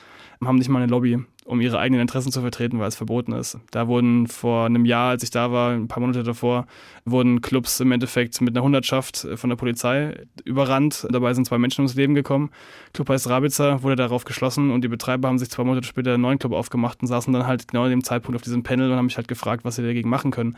[0.45, 3.59] haben nicht mal eine Lobby um ihre eigenen Interessen zu vertreten, weil es verboten ist.
[3.71, 6.67] Da wurden vor einem Jahr, als ich da war, ein paar Monate davor,
[7.05, 11.07] wurden Clubs im Endeffekt mit einer Hundertschaft von der Polizei überrannt.
[11.11, 12.51] Dabei sind zwei Menschen ums Leben gekommen.
[12.93, 16.23] Club heißt Rabica, wurde darauf geschlossen und die Betreiber haben sich zwei Monate später einen
[16.23, 18.97] neuen Club aufgemacht und saßen dann halt genau in dem Zeitpunkt auf diesem Panel und
[18.97, 20.57] haben mich halt gefragt, was sie dagegen machen können.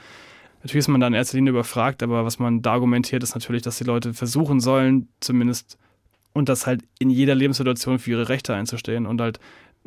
[0.63, 3.63] Natürlich ist man da in erster Linie überfragt, aber was man da argumentiert, ist natürlich,
[3.63, 5.79] dass die Leute versuchen sollen, zumindest
[6.33, 9.39] und das halt in jeder Lebenssituation für ihre Rechte einzustehen und halt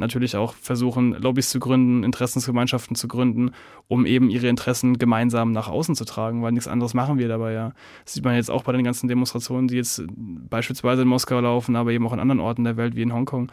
[0.01, 3.51] natürlich auch versuchen, Lobbys zu gründen, Interessensgemeinschaften zu gründen,
[3.87, 7.53] um eben ihre Interessen gemeinsam nach außen zu tragen, weil nichts anderes machen wir dabei
[7.53, 7.71] ja.
[8.03, 11.77] Das sieht man jetzt auch bei den ganzen Demonstrationen, die jetzt beispielsweise in Moskau laufen,
[11.77, 13.51] aber eben auch in anderen Orten der Welt wie in Hongkong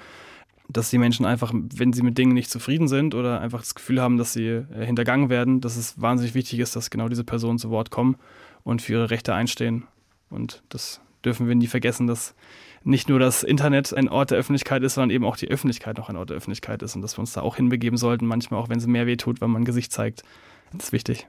[0.71, 4.03] dass die Menschen einfach, wenn sie mit Dingen nicht zufrieden sind oder einfach das Gefühl
[4.03, 7.59] haben, dass sie äh, hintergangen werden, dass es wahnsinnig wichtig ist, dass genau diese Personen
[7.59, 8.17] zu Wort kommen
[8.65, 9.85] und für ihre Rechte einstehen.
[10.29, 12.35] Und das dürfen wir nie vergessen, dass
[12.89, 16.09] nicht nur das Internet ein Ort der Öffentlichkeit ist, sondern eben auch die Öffentlichkeit noch
[16.09, 18.71] ein Ort der Öffentlichkeit ist und dass wir uns da auch hinbegeben sollten, manchmal auch
[18.71, 20.23] wenn es mehr weh tut, weil man Gesicht zeigt.
[20.73, 21.29] Das ist wichtig.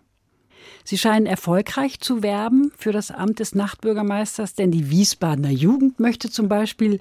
[0.85, 6.29] Sie scheinen erfolgreich zu werben für das Amt des Nachtbürgermeisters, denn die Wiesbadener Jugend möchte
[6.29, 6.99] zum Beispiel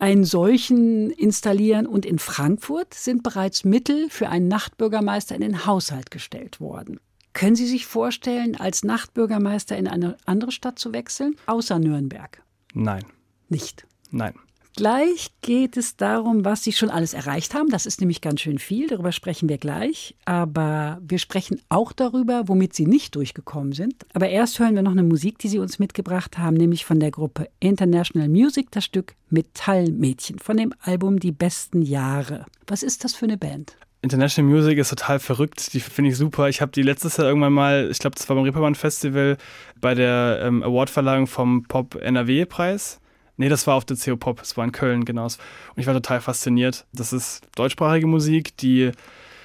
[0.00, 6.10] einen solchen installieren und in Frankfurt sind bereits Mittel für einen Nachtbürgermeister in den Haushalt
[6.10, 6.98] gestellt worden.
[7.32, 12.42] Können Sie sich vorstellen, als Nachtbürgermeister in eine andere Stadt zu wechseln, außer Nürnberg?
[12.74, 13.04] Nein.
[13.48, 13.86] Nicht.
[14.10, 14.34] Nein.
[14.76, 17.68] Gleich geht es darum, was Sie schon alles erreicht haben.
[17.70, 18.86] Das ist nämlich ganz schön viel.
[18.86, 20.14] Darüber sprechen wir gleich.
[20.24, 24.06] Aber wir sprechen auch darüber, womit Sie nicht durchgekommen sind.
[24.14, 27.10] Aber erst hören wir noch eine Musik, die Sie uns mitgebracht haben, nämlich von der
[27.10, 32.46] Gruppe International Music, das Stück Metallmädchen von dem Album Die besten Jahre.
[32.66, 33.76] Was ist das für eine Band?
[34.02, 36.48] International Music ist total verrückt, die finde ich super.
[36.48, 39.36] Ich habe die letztes Jahr irgendwann mal, ich glaube, das war beim Reeperbahn Festival
[39.78, 43.00] bei der ähm, Awardverleihung vom Pop NRW Preis
[43.40, 45.24] Nee, das war auf der CO Pop, es war in Köln, genau.
[45.24, 45.32] Und
[45.76, 46.84] ich war total fasziniert.
[46.92, 48.90] Das ist deutschsprachige Musik, die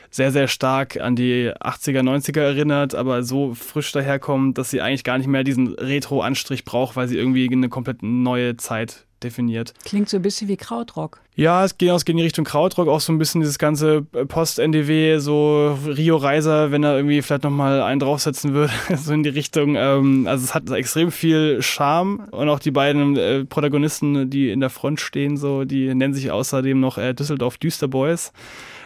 [0.10, 5.06] sehr, sehr stark an die 80er, 90er erinnert, aber so frisch daherkommt, dass sie eigentlich
[5.06, 9.74] gar nicht mehr diesen Retro-Anstrich braucht, weil sie irgendwie eine komplett neue Zeit definiert.
[9.84, 11.22] Klingt so ein bisschen wie Krautrock.
[11.36, 14.06] Ja, es geht, es geht in die Richtung Krautrock, auch so ein bisschen dieses ganze
[14.14, 19.24] äh, Post-NDW, so Rio Reiser, wenn er irgendwie vielleicht nochmal einen draufsetzen würde, so in
[19.24, 19.76] die Richtung.
[19.76, 24.60] Ähm, also es hat extrem viel Charme und auch die beiden äh, Protagonisten, die in
[24.60, 28.32] der Front stehen, so, die nennen sich außerdem noch äh, Düsseldorf Düster Boys,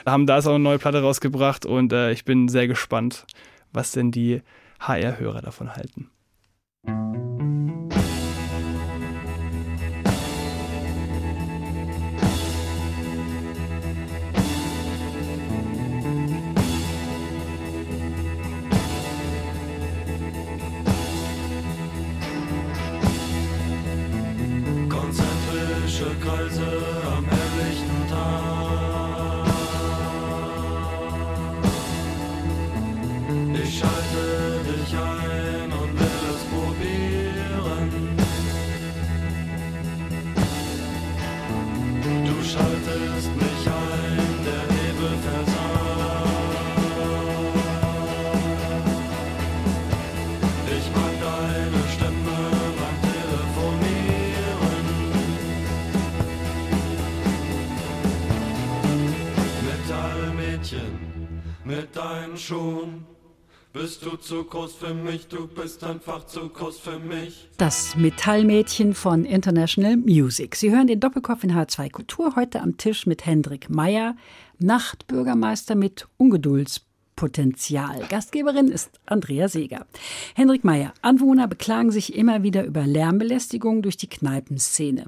[0.05, 3.25] haben da auch eine neue Platte rausgebracht und äh, ich bin sehr gespannt
[3.73, 4.41] was denn die
[4.79, 6.09] HR-Hörer davon halten.
[25.99, 27.08] circles
[62.49, 63.05] schon.
[63.71, 67.47] Bist du zu groß für mich, du bist einfach zu groß für mich.
[67.57, 70.55] Das Metallmädchen von International Music.
[70.55, 74.15] Sie hören den Doppelkopf in H2 Kultur heute am Tisch mit Hendrik Meyer,
[74.57, 78.07] Nachtbürgermeister mit Ungeduldspotenzial.
[78.09, 79.85] Gastgeberin ist Andrea Seeger.
[80.33, 85.05] Hendrik Meyer, Anwohner beklagen sich immer wieder über Lärmbelästigung durch die Kneipenszene.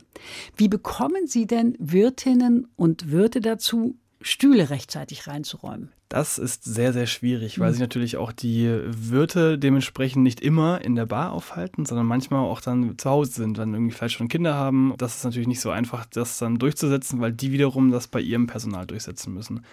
[0.56, 5.91] Wie bekommen Sie denn Wirtinnen und Wirte dazu, Stühle rechtzeitig reinzuräumen?
[6.12, 7.71] Das ist sehr, sehr schwierig, weil mhm.
[7.71, 12.60] sich natürlich auch die Wirte dementsprechend nicht immer in der Bar aufhalten, sondern manchmal auch
[12.60, 14.93] dann zu Hause sind, dann irgendwie vielleicht schon Kinder haben.
[14.97, 18.45] Das ist natürlich nicht so einfach, das dann durchzusetzen, weil die wiederum das bei ihrem
[18.45, 19.63] Personal durchsetzen müssen.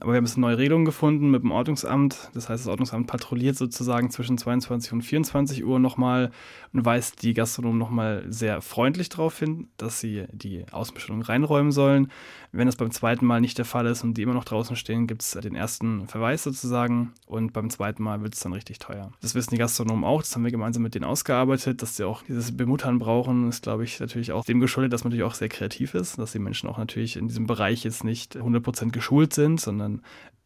[0.00, 2.30] Aber wir haben jetzt eine neue Regelung gefunden mit dem Ordnungsamt.
[2.34, 6.30] Das heißt, das Ordnungsamt patrouilliert sozusagen zwischen 22 und 24 Uhr nochmal
[6.72, 12.10] und weist die Gastronomen nochmal sehr freundlich darauf hin, dass sie die Außenbestellung reinräumen sollen.
[12.50, 15.06] Wenn das beim zweiten Mal nicht der Fall ist und die immer noch draußen stehen,
[15.06, 19.10] gibt es den ersten Verweis sozusagen und beim zweiten Mal wird es dann richtig teuer.
[19.20, 22.22] Das wissen die Gastronomen auch, das haben wir gemeinsam mit denen ausgearbeitet, dass sie auch
[22.22, 25.48] dieses Bemuttern brauchen, ist glaube ich natürlich auch dem geschuldet, dass man natürlich auch sehr
[25.48, 29.60] kreativ ist, dass die Menschen auch natürlich in diesem Bereich jetzt nicht 100% geschult sind,
[29.60, 29.83] sondern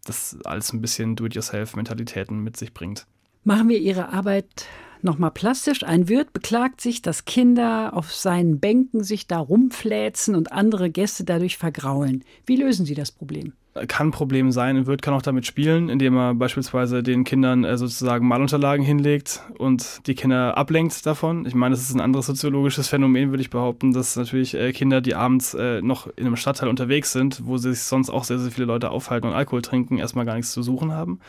[0.05, 3.07] das alles ein bisschen Do-it-yourself-Mentalitäten mit sich bringt.
[3.45, 4.67] Machen wir Ihre Arbeit
[5.03, 5.83] nochmal plastisch.
[5.85, 11.25] Ein Wirt beklagt sich, dass Kinder auf seinen Bänken sich da rumfläzen und andere Gäste
[11.25, 12.25] dadurch vergraulen.
[12.47, 13.53] Wie lösen Sie das Problem?
[13.87, 14.77] Kann ein Problem sein.
[14.77, 19.43] Ein Wirt kann auch damit spielen, indem er beispielsweise den Kindern äh, sozusagen Malunterlagen hinlegt
[19.59, 21.47] und die Kinder ablenkt davon.
[21.47, 25.01] Ich meine, das ist ein anderes soziologisches Phänomen, würde ich behaupten, dass natürlich äh, Kinder,
[25.01, 28.51] die abends äh, noch in einem Stadtteil unterwegs sind, wo sich sonst auch sehr, sehr
[28.51, 31.21] viele Leute aufhalten und Alkohol trinken, erstmal gar nichts zu suchen haben.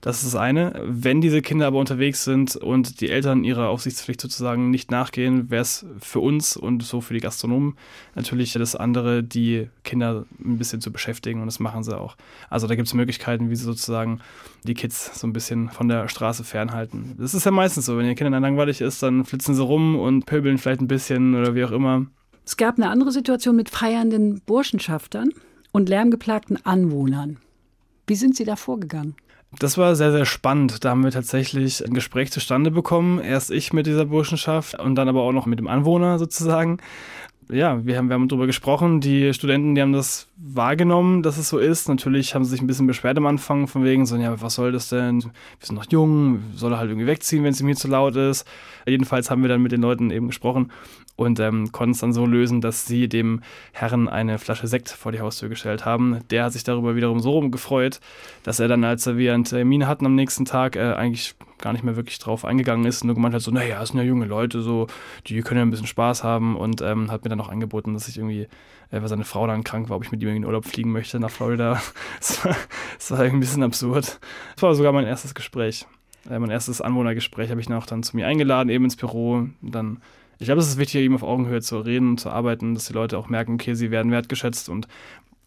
[0.00, 0.80] Das ist das eine.
[0.84, 5.62] Wenn diese Kinder aber unterwegs sind und die Eltern ihrer Aufsichtspflicht sozusagen nicht nachgehen, wäre
[5.62, 7.76] es für uns und so für die Gastronomen
[8.14, 12.16] natürlich das andere, die Kinder ein bisschen zu beschäftigen und das machen sie auch.
[12.48, 14.20] Also da gibt es Möglichkeiten, wie sie sozusagen
[14.64, 17.14] die Kids so ein bisschen von der Straße fernhalten.
[17.18, 20.26] Das ist ja meistens so, wenn ihr Kindern langweilig ist, dann flitzen sie rum und
[20.26, 22.06] pöbeln vielleicht ein bisschen oder wie auch immer.
[22.44, 25.30] Es gab eine andere Situation mit feiernden Burschenschaftern
[25.72, 27.38] und lärmgeplagten Anwohnern.
[28.06, 29.16] Wie sind Sie da vorgegangen?
[29.58, 30.84] Das war sehr, sehr spannend.
[30.84, 33.18] Da haben wir tatsächlich ein Gespräch zustande bekommen.
[33.18, 36.78] Erst ich mit dieser Burschenschaft und dann aber auch noch mit dem Anwohner sozusagen
[37.50, 39.00] ja, wir haben, wir haben darüber gesprochen.
[39.00, 41.88] Die Studenten, die haben das wahrgenommen, dass es so ist.
[41.88, 44.72] Natürlich haben sie sich ein bisschen beschwert am Anfang, von wegen so, ja, was soll
[44.72, 45.22] das denn?
[45.22, 45.30] Wir
[45.62, 48.46] sind noch jung, soll er halt irgendwie wegziehen, wenn es ihm hier zu laut ist.
[48.86, 50.70] Jedenfalls haben wir dann mit den Leuten eben gesprochen
[51.16, 53.40] und ähm, konnten es dann so lösen, dass sie dem
[53.72, 56.20] Herrn eine Flasche Sekt vor die Haustür gestellt haben.
[56.30, 58.00] Der hat sich darüber wiederum so gefreut,
[58.42, 61.84] dass er dann, als wir einen Termin hatten am nächsten Tag, äh, eigentlich gar nicht
[61.84, 64.62] mehr wirklich drauf eingegangen ist, nur gemeint hat so, naja, es sind ja junge Leute,
[64.62, 64.86] so,
[65.26, 68.08] die können ja ein bisschen Spaß haben und ähm, hat mir dann auch angeboten, dass
[68.08, 70.44] ich irgendwie, äh, weil seine Frau dann krank war, ob ich mit ihm in den
[70.44, 71.80] Urlaub fliegen möchte nach Florida.
[72.20, 72.56] Es war,
[73.10, 74.20] war irgendwie ein bisschen absurd.
[74.54, 75.86] Das war sogar mein erstes Gespräch.
[76.28, 79.46] Äh, mein erstes Anwohnergespräch habe ich dann auch dann zu mir eingeladen, eben ins Büro.
[79.62, 80.00] Dann,
[80.38, 82.92] ich glaube, es ist wichtig, eben auf Augenhöhe zu reden und zu arbeiten, dass die
[82.92, 84.88] Leute auch merken, okay, sie werden wertgeschätzt und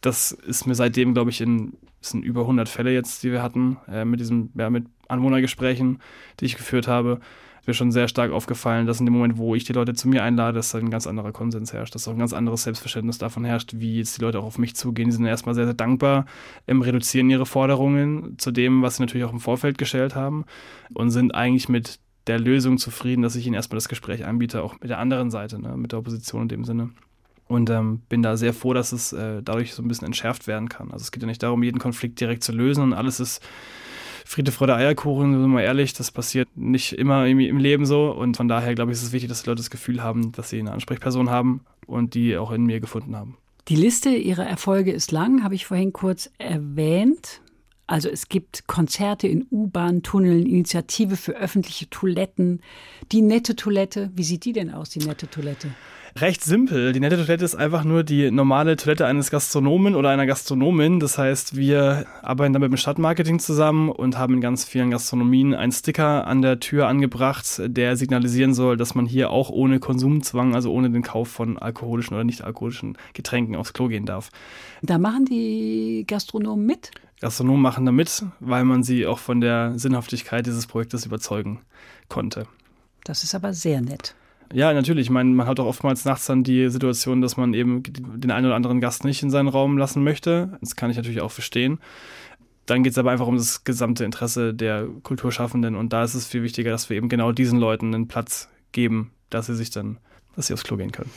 [0.02, 3.78] das ist mir seitdem, glaube ich, in sind über 100 Fälle jetzt, die wir hatten,
[3.88, 6.00] äh, mit diesem, ja, mit Anwohnergesprächen,
[6.40, 7.20] die ich geführt habe,
[7.62, 10.08] ist mir schon sehr stark aufgefallen, dass in dem Moment, wo ich die Leute zu
[10.08, 13.20] mir einlade, dass da ein ganz anderer Konsens herrscht, dass auch ein ganz anderes Selbstverständnis
[13.20, 15.10] davon herrscht, wie jetzt die Leute auch auf mich zugehen.
[15.10, 16.26] Die sind erstmal sehr, sehr dankbar,
[16.68, 20.46] ähm, reduzieren ihre Forderungen zu dem, was sie natürlich auch im Vorfeld gestellt haben
[20.94, 24.80] und sind eigentlich mit der Lösung zufrieden, dass ich ihnen erstmal das Gespräch anbiete, auch
[24.80, 26.90] mit der anderen Seite, ne, mit der Opposition in dem Sinne.
[27.48, 30.70] Und ähm, bin da sehr froh, dass es äh, dadurch so ein bisschen entschärft werden
[30.70, 30.92] kann.
[30.92, 33.42] Also es geht ja nicht darum, jeden Konflikt direkt zu lösen und alles ist
[34.32, 38.12] Friede, Freude, Eierkuchen, sind wir mal ehrlich, das passiert nicht immer im Leben so.
[38.12, 40.50] Und von daher, glaube ich, ist es wichtig, dass die Leute das Gefühl haben, dass
[40.50, 43.36] sie eine Ansprechperson haben und die auch in mir gefunden haben.
[43.68, 47.42] Die Liste ihrer Erfolge ist lang, habe ich vorhin kurz erwähnt.
[47.88, 52.62] Also es gibt Konzerte in U-Bahn, Tunneln, Initiative für öffentliche Toiletten.
[53.12, 55.68] Die nette Toilette, wie sieht die denn aus, die nette Toilette?
[56.18, 56.92] Recht simpel.
[56.92, 61.00] Die nette Toilette ist einfach nur die normale Toilette eines Gastronomen oder einer Gastronomin.
[61.00, 65.56] Das heißt, wir arbeiten da mit dem Stadtmarketing zusammen und haben in ganz vielen Gastronomien
[65.56, 70.54] einen Sticker an der Tür angebracht, der signalisieren soll, dass man hier auch ohne Konsumzwang,
[70.54, 74.32] also ohne den Kauf von alkoholischen oder nicht alkoholischen Getränken aufs Klo gehen darf.
[74.82, 76.92] Da machen die Gastronomen mit?
[77.22, 81.62] Gastronomen machen da mit, weil man sie auch von der Sinnhaftigkeit dieses Projektes überzeugen
[82.10, 82.48] konnte.
[83.06, 84.14] Das ist aber sehr nett.
[84.54, 85.08] Ja, natürlich.
[85.08, 88.46] Ich meine, man hat auch oftmals nachts dann die Situation, dass man eben den einen
[88.46, 90.58] oder anderen Gast nicht in seinen Raum lassen möchte.
[90.62, 91.80] Das kann ich natürlich auch verstehen.
[92.66, 96.28] Dann geht es aber einfach um das gesamte Interesse der Kulturschaffenden und da ist es
[96.28, 99.98] viel wichtiger, dass wir eben genau diesen Leuten einen Platz geben, dass sie sich dann,
[100.36, 101.10] dass sie aufs Klo gehen können.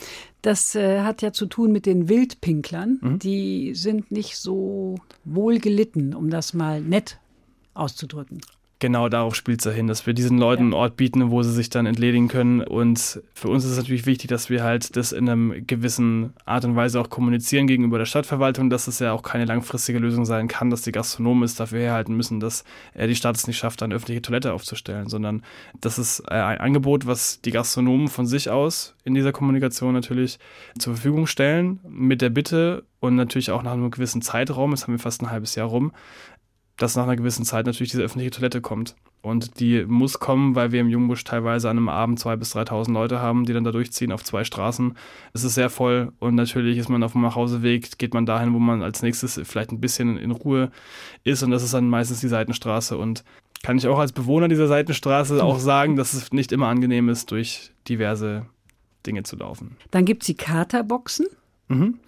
[0.42, 2.99] Das äh, hat ja zu tun mit den Wildpinklern.
[3.01, 3.18] Mhm.
[3.18, 7.18] Die sind nicht so wohl gelitten, um das mal nett
[7.75, 8.40] auszudrücken
[8.85, 11.53] genau darauf spielt es ja hin, dass wir diesen Leuten einen Ort bieten, wo sie
[11.53, 12.61] sich dann entledigen können.
[12.61, 16.66] Und für uns ist es natürlich wichtig, dass wir halt das in einer gewissen Art
[16.66, 20.49] und Weise auch kommunizieren gegenüber der Stadtverwaltung, dass es ja auch keine langfristige Lösung sein
[20.49, 23.83] kann, dass die Gastronomen es dafür herhalten müssen, dass er die Stadt es nicht schafft,
[23.83, 25.42] eine öffentliche Toilette aufzustellen, sondern
[25.81, 30.38] das ist äh, ein Angebot, was die Gastronomen von sich aus in dieser Kommunikation natürlich
[30.79, 34.94] zur Verfügung stellen, mit der Bitte und natürlich auch nach einem gewissen Zeitraum, jetzt haben
[34.94, 35.92] wir fast ein halbes Jahr rum,
[36.76, 38.96] dass nach einer gewissen Zeit natürlich diese öffentliche Toilette kommt.
[39.22, 42.92] Und die muss kommen, weil wir im Jungbusch teilweise an einem Abend 2.000 bis 3.000
[42.92, 44.98] Leute haben, die dann da durchziehen auf zwei Straßen.
[45.32, 48.58] Es ist sehr voll und natürlich ist man auf dem Nachhauseweg, geht man dahin, wo
[48.58, 50.70] man als nächstes vielleicht ein bisschen in Ruhe
[51.22, 52.98] ist und das ist dann meistens die Seitenstraße.
[52.98, 53.24] Und
[53.62, 57.30] kann ich auch als Bewohner dieser Seitenstraße auch sagen, dass es nicht immer angenehm ist,
[57.30, 58.44] durch diverse
[59.06, 59.78] Dinge zu laufen.
[59.90, 61.26] Dann gibt es die Katerboxen.
[61.68, 61.98] Mhm.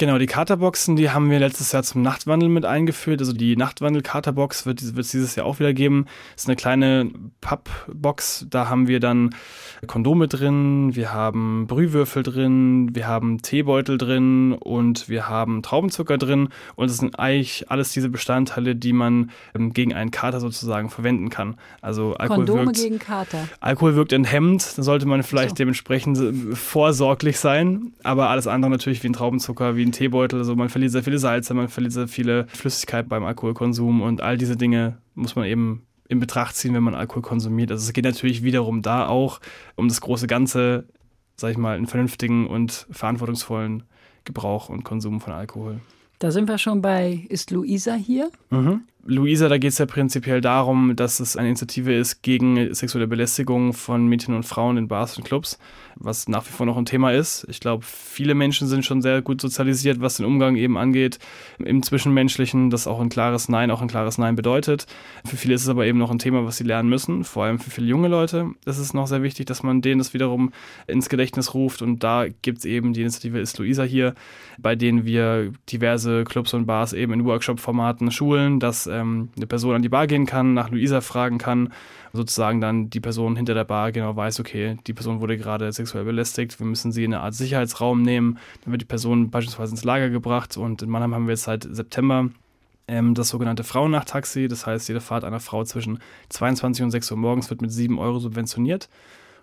[0.00, 3.20] Genau, die Katerboxen, die haben wir letztes Jahr zum Nachtwandel mit eingeführt.
[3.20, 6.06] Also die Nachtwandel-Katerbox wird, es dieses Jahr auch wieder geben.
[6.32, 7.10] Das ist eine kleine
[7.42, 8.46] Pappbox.
[8.48, 9.34] Da haben wir dann
[9.86, 16.48] Kondome drin, wir haben Brühwürfel drin, wir haben Teebeutel drin und wir haben Traubenzucker drin.
[16.76, 21.28] Und es sind eigentlich alles diese Bestandteile, die man ähm, gegen einen Kater sozusagen verwenden
[21.28, 21.56] kann.
[21.82, 23.46] Also Alkohol Kondome wirkt, gegen Kater.
[23.60, 24.78] Alkohol wirkt enthemmend.
[24.78, 25.56] Da sollte man vielleicht so.
[25.56, 27.92] dementsprechend äh, vorsorglich sein.
[28.02, 30.38] Aber alles andere natürlich wie ein Traubenzucker, wie ein Teebeutel.
[30.38, 34.36] Also man verliert sehr viele Salze, man verliert sehr viele Flüssigkeit beim Alkoholkonsum und all
[34.36, 37.70] diese Dinge muss man eben in Betracht ziehen, wenn man Alkohol konsumiert.
[37.70, 39.40] Also es geht natürlich wiederum da auch
[39.76, 40.84] um das große Ganze,
[41.36, 43.84] sag ich mal, einen vernünftigen und verantwortungsvollen
[44.24, 45.80] Gebrauch und Konsum von Alkohol.
[46.18, 48.30] Da sind wir schon bei, ist Luisa hier?
[48.50, 48.82] Mhm.
[49.06, 53.72] Luisa, da geht es ja prinzipiell darum, dass es eine Initiative ist gegen sexuelle Belästigung
[53.72, 55.58] von Mädchen und Frauen in Bars und Clubs,
[55.96, 57.46] was nach wie vor noch ein Thema ist.
[57.48, 61.18] Ich glaube, viele Menschen sind schon sehr gut sozialisiert, was den Umgang eben angeht,
[61.58, 64.86] im Zwischenmenschlichen, das auch ein klares Nein, auch ein klares Nein bedeutet.
[65.24, 67.58] Für viele ist es aber eben noch ein Thema, was sie lernen müssen, vor allem
[67.58, 68.50] für viele junge Leute.
[68.66, 70.52] ist Es noch sehr wichtig, dass man denen das wiederum
[70.86, 74.14] ins Gedächtnis ruft und da gibt es eben die Initiative Ist Luisa hier,
[74.58, 79.74] bei denen wir diverse Clubs und Bars eben in Workshop-Formaten schulen, dass ähm, eine Person
[79.74, 81.72] an die Bar gehen kann, nach Luisa fragen kann,
[82.12, 86.04] sozusagen dann die Person hinter der Bar genau weiß, okay, die Person wurde gerade sexuell
[86.04, 89.84] belästigt, wir müssen sie in eine Art Sicherheitsraum nehmen, dann wird die Person beispielsweise ins
[89.84, 92.28] Lager gebracht und in Mannheim haben wir jetzt seit September
[92.90, 97.16] ähm, das sogenannte Frauennachttaxi, das heißt, jede Fahrt einer Frau zwischen 22 und 6 Uhr
[97.16, 98.88] morgens wird mit 7 Euro subventioniert.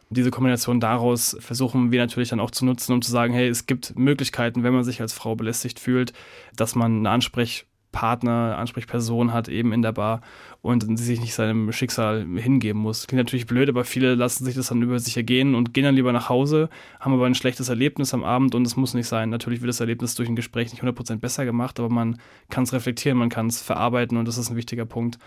[0.10, 3.66] diese Kombination daraus versuchen wir natürlich dann auch zu nutzen, um zu sagen, hey, es
[3.66, 6.14] gibt Möglichkeiten, wenn man sich als Frau belästigt fühlt,
[6.56, 10.22] dass man eine Ansprech Partner, Ansprechperson hat eben in der Bar
[10.62, 13.08] und sie sich nicht seinem Schicksal hingeben muss.
[13.08, 15.96] Klingt natürlich blöd, aber viele lassen sich das dann über sich ergehen und gehen dann
[15.96, 16.70] lieber nach Hause,
[17.00, 19.30] haben aber ein schlechtes Erlebnis am Abend und es muss nicht sein.
[19.30, 22.20] Natürlich wird das Erlebnis durch ein Gespräch nicht 100% besser gemacht, aber man
[22.50, 25.18] kann es reflektieren, man kann es verarbeiten und das ist ein wichtiger Punkt.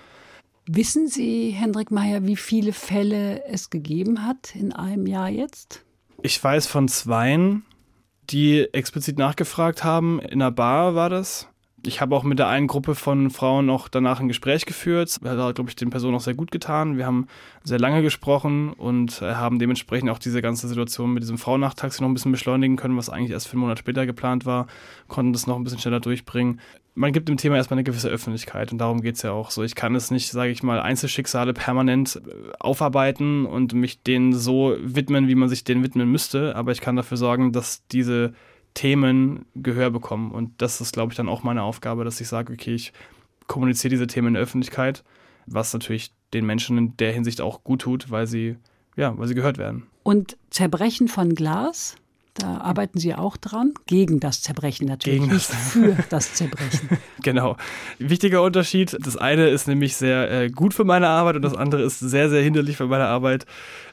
[0.67, 5.85] Wissen Sie, Hendrik Meyer, wie viele Fälle es gegeben hat in einem Jahr jetzt?
[6.23, 7.65] Ich weiß von zweien,
[8.31, 10.21] die explizit nachgefragt haben.
[10.21, 11.50] In einer Bar war das
[11.85, 15.19] ich habe auch mit der einen Gruppe von Frauen noch danach ein Gespräch geführt.
[15.23, 16.97] Das hat, glaube ich, den Personen auch sehr gut getan.
[16.97, 17.27] Wir haben
[17.65, 22.09] sehr lange gesprochen und äh, haben dementsprechend auch diese ganze Situation mit diesem Frauennachttaxi noch
[22.09, 24.67] ein bisschen beschleunigen können, was eigentlich erst für einen Monat später geplant war,
[25.09, 26.61] konnten das noch ein bisschen schneller durchbringen.
[26.95, 29.63] Man gibt dem Thema erstmal eine gewisse Öffentlichkeit und darum geht es ja auch so.
[29.63, 34.77] Ich kann es nicht, sage ich mal, Einzelschicksale permanent äh, aufarbeiten und mich denen so
[34.81, 38.35] widmen, wie man sich denen widmen müsste, aber ich kann dafür sorgen, dass diese
[38.75, 40.31] Themen Gehör bekommen.
[40.31, 42.93] Und das ist, glaube ich, dann auch meine Aufgabe, dass ich sage, okay, ich
[43.47, 45.05] kommuniziere diese Themen in der Öffentlichkeit,
[45.47, 48.57] was natürlich den Menschen in der Hinsicht auch gut tut, weil sie,
[48.97, 49.87] ja, weil sie gehört werden.
[50.03, 51.97] Und Zerbrechen von Glas?
[52.35, 56.89] Da arbeiten Sie auch dran, gegen das Zerbrechen natürlich, Gegen nicht für das Zerbrechen.
[57.23, 57.57] Genau.
[57.99, 58.97] Wichtiger Unterschied.
[58.99, 62.31] Das eine ist nämlich sehr äh, gut für meine Arbeit und das andere ist sehr,
[62.31, 63.45] sehr hinderlich für meine Arbeit.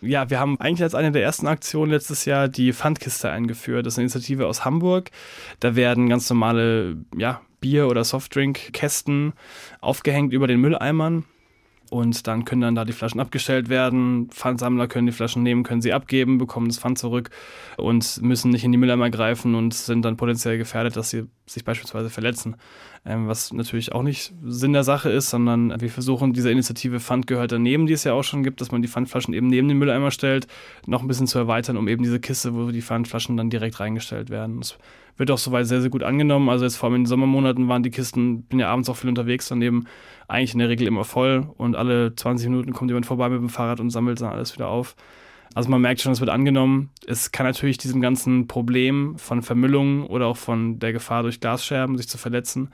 [0.01, 3.85] Ja, wir haben eigentlich als eine der ersten Aktionen letztes Jahr die Pfandkiste eingeführt.
[3.85, 5.11] Das ist eine Initiative aus Hamburg.
[5.59, 9.33] Da werden ganz normale ja, Bier- oder Softdrinkkästen
[9.81, 11.25] aufgehängt über den Mülleimern.
[11.89, 14.29] Und dann können dann da die Flaschen abgestellt werden.
[14.29, 17.29] Pfandsammler können die Flaschen nehmen, können sie abgeben, bekommen das Pfand zurück
[17.77, 21.63] und müssen nicht in die Mülleimer greifen und sind dann potenziell gefährdet, dass sie sich
[21.63, 22.55] beispielsweise verletzen.
[23.05, 27.25] Ähm, was natürlich auch nicht Sinn der Sache ist, sondern wir versuchen diese Initiative Pfand
[27.25, 29.77] gehört daneben, die es ja auch schon gibt, dass man die Pfandflaschen eben neben den
[29.77, 30.47] Mülleimer stellt,
[30.85, 34.29] noch ein bisschen zu erweitern, um eben diese Kiste, wo die Pfandflaschen dann direkt reingestellt
[34.29, 34.59] werden.
[34.59, 34.77] Das
[35.17, 36.49] wird auch soweit sehr, sehr gut angenommen.
[36.49, 39.09] Also jetzt vor allem in den Sommermonaten waren die Kisten, bin ja abends auch viel
[39.09, 39.85] unterwegs, daneben
[40.27, 43.49] eigentlich in der Regel immer voll und alle 20 Minuten kommt jemand vorbei mit dem
[43.49, 44.95] Fahrrad und sammelt dann alles wieder auf.
[45.53, 46.91] Also man merkt schon, es wird angenommen.
[47.07, 51.97] Es kann natürlich diesem ganzen Problem von Vermüllung oder auch von der Gefahr durch Glasscherben,
[51.97, 52.69] sich zu verletzen,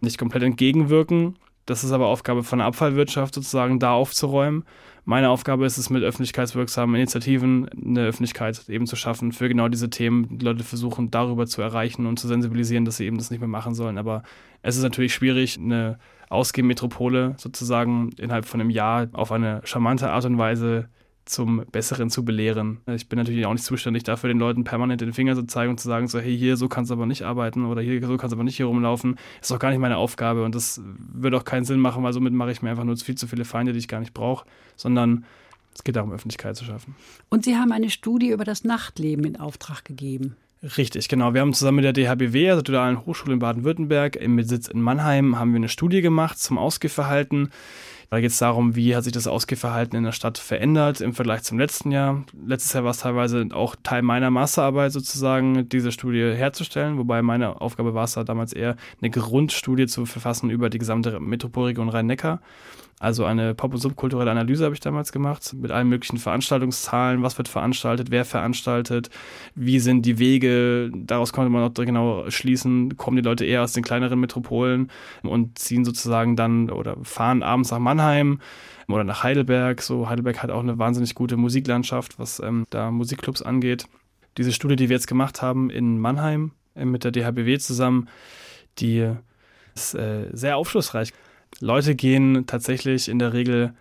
[0.00, 1.36] nicht komplett entgegenwirken.
[1.66, 4.64] Das ist aber Aufgabe von der Abfallwirtschaft sozusagen, da aufzuräumen.
[5.06, 9.90] Meine Aufgabe ist es, mit öffentlichkeitswirksamen Initiativen eine Öffentlichkeit eben zu schaffen für genau diese
[9.90, 10.38] Themen.
[10.38, 13.48] Die Leute versuchen darüber zu erreichen und zu sensibilisieren, dass sie eben das nicht mehr
[13.48, 13.98] machen sollen.
[13.98, 14.22] Aber
[14.62, 15.98] es ist natürlich schwierig, eine
[16.30, 20.88] Ausgehmetropole sozusagen innerhalb von einem Jahr auf eine charmante Art und Weise
[21.24, 22.80] zum Besseren zu belehren.
[22.86, 25.80] Ich bin natürlich auch nicht zuständig dafür, den Leuten permanent den Finger zu zeigen und
[25.80, 28.32] zu sagen, so, hey, hier, so kannst du aber nicht arbeiten oder hier, so kannst
[28.32, 29.16] du aber nicht hier rumlaufen.
[29.40, 32.32] Ist doch gar nicht meine Aufgabe und das würde auch keinen Sinn machen, weil somit
[32.32, 34.46] mache ich mir einfach nur viel zu viele Feinde, die ich gar nicht brauche,
[34.76, 35.24] sondern
[35.74, 36.94] es geht darum, Öffentlichkeit zu schaffen.
[37.30, 40.36] Und Sie haben eine Studie über das Nachtleben in Auftrag gegeben.
[40.64, 41.34] Richtig, genau.
[41.34, 44.80] Wir haben zusammen mit der DHBW, also der Dualen Hochschule in Baden-Württemberg, mit Sitz in
[44.80, 47.50] Mannheim, haben wir eine Studie gemacht zum Ausgehverhalten.
[48.08, 51.42] Da geht es darum, wie hat sich das Ausgehverhalten in der Stadt verändert im Vergleich
[51.42, 52.24] zum letzten Jahr.
[52.46, 57.60] Letztes Jahr war es teilweise auch Teil meiner Masterarbeit sozusagen, diese Studie herzustellen, wobei meine
[57.60, 62.40] Aufgabe war es da damals eher, eine Grundstudie zu verfassen über die gesamte Metropolregion Rhein-Neckar.
[63.00, 67.36] Also eine Pop- und subkulturelle Analyse habe ich damals gemacht, mit allen möglichen Veranstaltungszahlen, was
[67.38, 69.10] wird veranstaltet, wer veranstaltet,
[69.54, 73.72] wie sind die Wege, daraus konnte man auch genau schließen, kommen die Leute eher aus
[73.72, 74.90] den kleineren Metropolen
[75.22, 78.40] und ziehen sozusagen dann oder fahren abends nach Mannheim
[78.88, 79.82] oder nach Heidelberg.
[79.82, 83.86] So, Heidelberg hat auch eine wahnsinnig gute Musiklandschaft, was ähm, da Musikclubs angeht.
[84.38, 88.08] Diese Studie, die wir jetzt gemacht haben in Mannheim äh, mit der DHBW zusammen,
[88.78, 89.10] die
[89.74, 91.12] ist äh, sehr aufschlussreich.
[91.60, 93.74] Leute gehen tatsächlich in der Regel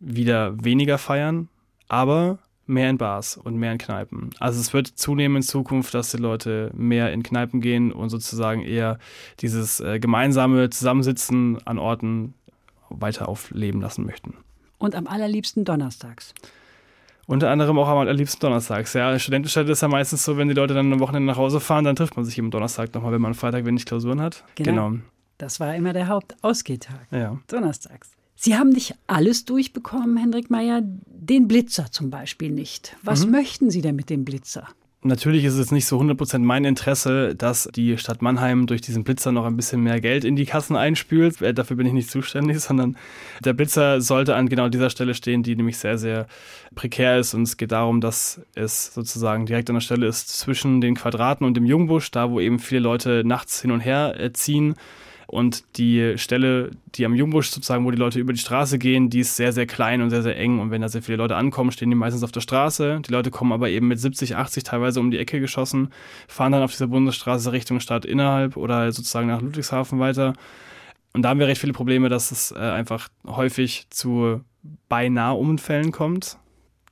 [0.00, 1.48] wieder weniger feiern,
[1.88, 4.30] aber mehr in Bars und mehr in Kneipen.
[4.38, 8.62] Also es wird zunehmen in Zukunft, dass die Leute mehr in Kneipen gehen und sozusagen
[8.62, 8.98] eher
[9.40, 12.34] dieses äh, gemeinsame Zusammensitzen an Orten
[12.90, 14.34] weiter aufleben lassen möchten.
[14.78, 16.34] Und am allerliebsten donnerstags.
[17.26, 18.92] Unter anderem auch am allerliebsten donnerstags.
[18.92, 21.84] Ja, Studentenstadt ist ja meistens so, wenn die Leute dann am Wochenende nach Hause fahren,
[21.84, 24.44] dann trifft man sich am Donnerstag nochmal, wenn man Freitag wenig Klausuren hat.
[24.54, 24.90] Genau.
[24.90, 25.02] genau.
[25.38, 27.06] Das war immer der Hauptausgehtag.
[27.10, 27.38] Ja.
[27.48, 28.10] Donnerstags.
[28.34, 32.94] Sie haben nicht alles durchbekommen, Hendrik Meyer, den Blitzer zum Beispiel nicht.
[33.02, 33.32] Was mhm.
[33.32, 34.68] möchten Sie denn mit dem Blitzer?
[35.02, 39.30] Natürlich ist es nicht so 100% mein Interesse, dass die Stadt Mannheim durch diesen Blitzer
[39.30, 41.40] noch ein bisschen mehr Geld in die Kassen einspült.
[41.40, 42.96] Äh, dafür bin ich nicht zuständig, sondern
[43.44, 46.26] der Blitzer sollte an genau dieser Stelle stehen, die nämlich sehr, sehr
[46.74, 47.34] prekär ist.
[47.34, 51.46] Und es geht darum, dass es sozusagen direkt an der Stelle ist zwischen den Quadraten
[51.46, 54.74] und dem Jungbusch, da wo eben viele Leute nachts hin und her äh, ziehen
[55.26, 59.20] und die Stelle, die am Jungbusch sozusagen, wo die Leute über die Straße gehen, die
[59.20, 60.60] ist sehr, sehr klein und sehr, sehr eng.
[60.60, 63.00] Und wenn da sehr viele Leute ankommen, stehen die meistens auf der Straße.
[63.06, 65.90] Die Leute kommen aber eben mit 70, 80 teilweise um die Ecke geschossen,
[66.28, 70.34] fahren dann auf dieser Bundesstraße Richtung Stadt innerhalb oder sozusagen nach Ludwigshafen weiter.
[71.12, 74.42] Und da haben wir recht viele Probleme, dass es äh, einfach häufig zu
[74.88, 76.38] beinahe Unfällen kommt.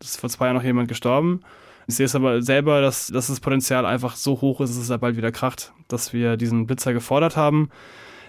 [0.00, 1.40] Das ist vor zwei Jahren noch jemand gestorben.
[1.86, 4.88] Ich sehe es aber selber, dass, dass das Potenzial einfach so hoch ist, dass es
[4.88, 7.68] da bald wieder kracht, dass wir diesen Blitzer gefordert haben.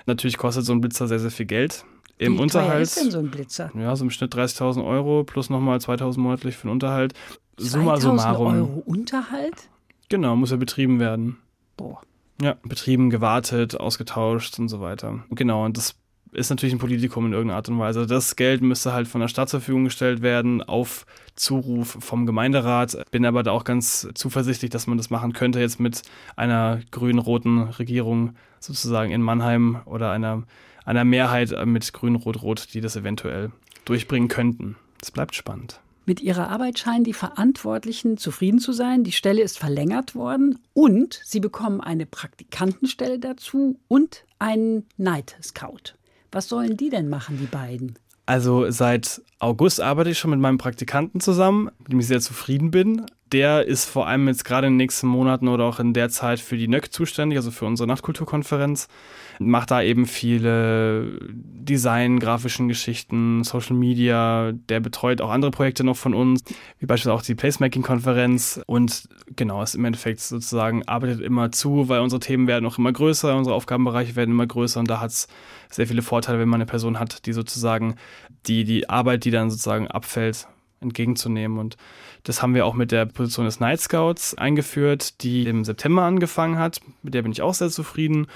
[0.05, 1.85] Natürlich kostet so ein Blitzer sehr, sehr viel Geld.
[2.17, 2.83] Im Wie Unterhalt.
[2.83, 3.71] Ist denn so ein Blitzer?
[3.75, 7.13] Ja, so im Schnitt 30.000 Euro plus nochmal 2.000 monatlich für den Unterhalt.
[7.57, 8.53] Summa summarum.
[8.55, 9.69] Euro Unterhalt?
[10.09, 11.37] Genau, muss ja betrieben werden.
[11.77, 12.01] Boah.
[12.41, 15.23] Ja, betrieben, gewartet, ausgetauscht und so weiter.
[15.31, 15.95] Genau, und das
[16.35, 18.05] ist natürlich ein Politikum in irgendeiner Art und Weise.
[18.05, 23.09] Das Geld müsste halt von der Stadt zur Verfügung gestellt werden, auf Zuruf vom Gemeinderat.
[23.11, 26.01] Bin aber da auch ganz zuversichtlich, dass man das machen könnte jetzt mit
[26.35, 28.35] einer grün-roten Regierung
[28.65, 30.43] sozusagen in Mannheim oder einer,
[30.85, 33.51] einer Mehrheit mit grün-rot-rot, die das eventuell
[33.85, 34.75] durchbringen könnten.
[35.01, 35.79] Es bleibt spannend.
[36.07, 39.03] Mit ihrer Arbeit scheinen die Verantwortlichen zufrieden zu sein.
[39.03, 45.95] Die Stelle ist verlängert worden und sie bekommen eine Praktikantenstelle dazu und einen Night Scout.
[46.31, 47.97] Was sollen die denn machen, die beiden?
[48.27, 52.71] Also seit August arbeite ich schon mit meinem Praktikanten zusammen, mit dem ich sehr zufrieden
[52.71, 53.05] bin.
[53.31, 56.39] Der ist vor allem jetzt gerade in den nächsten Monaten oder auch in der Zeit
[56.39, 58.87] für die NÖC zuständig, also für unsere Nachtkulturkonferenz.
[59.39, 64.51] Macht da eben viele Design, grafischen Geschichten, Social Media.
[64.69, 66.43] Der betreut auch andere Projekte noch von uns,
[66.79, 68.61] wie beispielsweise auch die Placemaking-Konferenz.
[68.67, 72.93] Und genau, ist im Endeffekt sozusagen arbeitet immer zu, weil unsere Themen werden auch immer
[72.93, 75.27] größer, unsere Aufgabenbereiche werden immer größer und da hat es
[75.69, 77.95] sehr viele Vorteile, wenn man eine Person hat, die sozusagen
[78.45, 80.47] die, die Arbeit, die dann sozusagen abfällt,
[80.79, 81.57] entgegenzunehmen.
[81.57, 81.77] Und
[82.25, 86.57] das haben wir auch mit der Position des Night Scouts eingeführt, die im September angefangen
[86.57, 86.81] hat.
[87.03, 88.27] Mit der bin ich auch sehr zufrieden.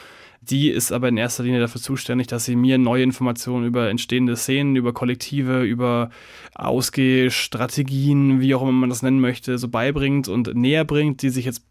[0.41, 4.37] Die ist aber in erster Linie dafür zuständig, dass sie mir neue Informationen über entstehende
[4.37, 6.11] Szenen, über Kollektive, über
[6.55, 11.45] Ausgehstrategien, wie auch immer man das nennen möchte, so beibringt und näher bringt, die sich
[11.45, 11.63] jetzt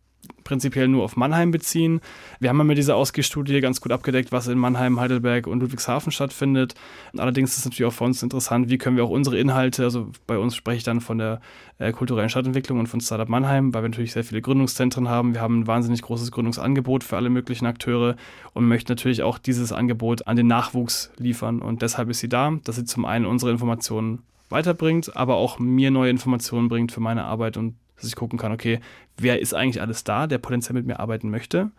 [0.49, 2.01] prinzipiell nur auf Mannheim beziehen.
[2.41, 6.11] Wir haben ja mit dieser Ausgehstudie ganz gut abgedeckt, was in Mannheim, Heidelberg und Ludwigshafen
[6.11, 6.75] stattfindet.
[7.19, 10.11] Allerdings ist es natürlich auch für uns interessant, wie können wir auch unsere Inhalte, also
[10.27, 11.43] bei uns spreche ich dann von der
[11.77, 15.35] äh, kulturellen Stadtentwicklung und von Startup Mannheim, weil wir natürlich sehr viele Gründungszentren haben.
[15.35, 18.17] Wir haben ein wahnsinnig großes Gründungsangebot für alle möglichen Akteure
[18.55, 21.61] und möchten natürlich auch dieses Angebot an den Nachwuchs liefern.
[21.61, 25.91] Und deshalb ist sie da, dass sie zum einen unsere Informationen weiterbringt, aber auch mir
[25.91, 28.81] neue Informationen bringt für meine Arbeit und dass ich gucken kann, okay,
[29.17, 31.71] wer ist eigentlich alles da, der potenziell mit mir arbeiten möchte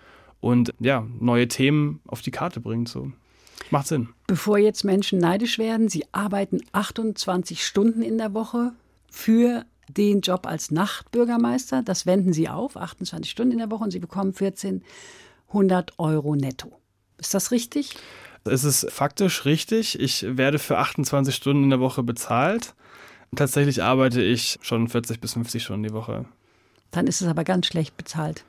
[0.42, 2.90] und ja, neue Themen auf die Karte bringt.
[2.90, 3.12] So.
[3.72, 4.10] Macht Sinn.
[4.28, 8.74] Bevor jetzt Menschen neidisch werden, Sie arbeiten 28 Stunden in der Woche
[9.12, 11.82] für den Job als Nachtbürgermeister.
[11.84, 16.80] Das wenden Sie auf, 28 Stunden in der Woche und Sie bekommen 1400 Euro netto.
[17.18, 17.96] Ist das richtig?
[18.46, 20.00] Es ist faktisch richtig.
[20.00, 22.74] Ich werde für 28 Stunden in der Woche bezahlt.
[23.36, 26.26] Tatsächlich arbeite ich schon 40 bis 50 Stunden die Woche.
[26.92, 28.44] Dann ist es aber ganz schlecht bezahlt.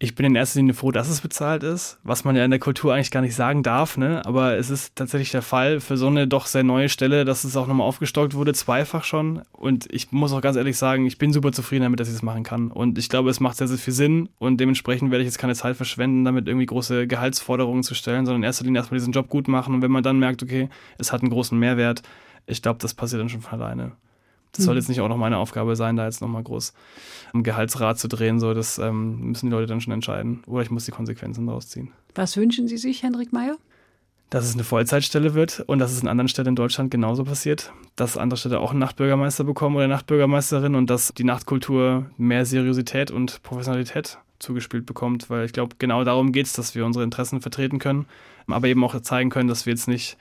[0.00, 2.58] Ich bin in erster Linie froh, dass es bezahlt ist, was man ja in der
[2.58, 4.22] Kultur eigentlich gar nicht sagen darf, ne?
[4.26, 7.56] Aber es ist tatsächlich der Fall für so eine doch sehr neue Stelle, dass es
[7.56, 9.42] auch nochmal aufgestockt wurde, zweifach schon.
[9.52, 12.20] Und ich muss auch ganz ehrlich sagen, ich bin super zufrieden damit, dass ich es
[12.20, 12.72] das machen kann.
[12.72, 14.28] Und ich glaube, es macht sehr, sehr viel Sinn.
[14.38, 18.42] Und dementsprechend werde ich jetzt keine Zeit verschwenden, damit irgendwie große Gehaltsforderungen zu stellen, sondern
[18.42, 19.74] in erster Linie erstmal diesen Job gut machen.
[19.74, 22.02] Und wenn man dann merkt, okay, es hat einen großen Mehrwert,
[22.46, 23.92] ich glaube, das passiert dann schon von alleine.
[24.56, 24.78] Das soll mhm.
[24.78, 26.72] jetzt nicht auch noch meine Aufgabe sein, da jetzt nochmal groß
[27.32, 28.38] am Gehaltsrad zu drehen.
[28.38, 30.42] So, das ähm, müssen die Leute dann schon entscheiden.
[30.46, 31.90] Oder ich muss die Konsequenzen daraus ziehen.
[32.14, 33.56] Was wünschen Sie sich, Hendrik Meyer?
[34.30, 37.72] Dass es eine Vollzeitstelle wird und dass es in anderen Städten in Deutschland genauso passiert.
[37.96, 43.10] Dass andere Städte auch einen Nachtbürgermeister bekommen oder Nachtbürgermeisterin und dass die Nachtkultur mehr Seriosität
[43.10, 45.30] und Professionalität zugespielt bekommt.
[45.30, 48.06] Weil ich glaube, genau darum geht es, dass wir unsere Interessen vertreten können,
[48.46, 50.16] aber eben auch zeigen können, dass wir jetzt nicht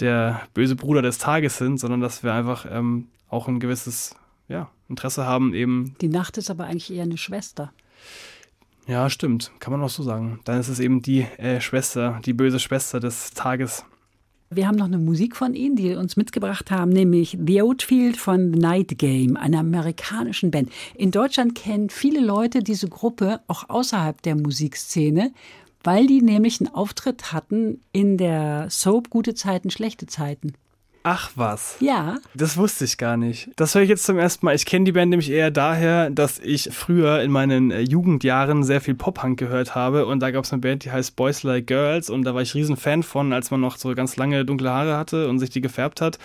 [0.00, 4.16] der böse Bruder des Tages sind, sondern dass wir einfach ähm, auch ein gewisses
[4.48, 5.96] ja, Interesse haben, eben.
[6.00, 7.72] Die Nacht ist aber eigentlich eher eine Schwester.
[8.86, 9.50] Ja, stimmt.
[9.60, 10.40] Kann man auch so sagen.
[10.44, 13.84] Dann ist es eben die äh, Schwester, die böse Schwester des Tages.
[14.50, 18.16] Wir haben noch eine Musik von Ihnen, die Sie uns mitgebracht haben, nämlich The Outfield
[18.16, 20.70] von The Night Game, einer amerikanischen Band.
[20.94, 25.32] In Deutschland kennen viele Leute diese Gruppe auch außerhalb der Musikszene,
[25.84, 30.54] weil die nämlich einen Auftritt hatten in der Soap Gute Zeiten, schlechte Zeiten.
[31.06, 31.76] Ach was.
[31.80, 32.16] Ja.
[32.32, 33.50] Das wusste ich gar nicht.
[33.56, 34.54] Das höre ich jetzt zum ersten Mal.
[34.54, 38.80] Ich kenne die Band nämlich eher daher, dass ich früher in meinen äh, Jugendjahren sehr
[38.80, 42.08] viel Pop-Punk gehört habe und da gab es eine Band, die heißt Boys Like Girls
[42.08, 44.96] und da war ich riesen Fan von, als man noch so ganz lange dunkle Haare
[44.96, 46.18] hatte und sich die gefärbt hat.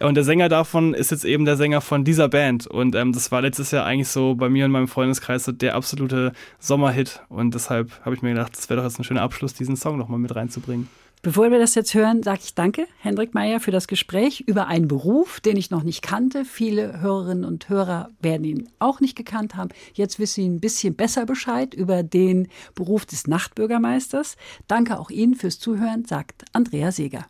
[0.00, 3.32] Und der Sänger davon ist jetzt eben der Sänger von dieser Band und ähm, das
[3.32, 7.52] war letztes Jahr eigentlich so bei mir und meinem Freundeskreis so der absolute Sommerhit und
[7.52, 10.18] deshalb habe ich mir gedacht, das wäre doch jetzt ein schöner Abschluss, diesen Song nochmal
[10.18, 10.88] mit reinzubringen.
[11.24, 14.88] Bevor wir das jetzt hören, sage ich danke, Hendrik Meyer, für das Gespräch über einen
[14.88, 16.44] Beruf, den ich noch nicht kannte.
[16.44, 19.70] Viele Hörerinnen und Hörer werden ihn auch nicht gekannt haben.
[19.94, 24.36] Jetzt wissen Sie ein bisschen besser Bescheid über den Beruf des Nachtbürgermeisters.
[24.66, 27.26] Danke auch Ihnen fürs Zuhören, sagt Andrea Seeger.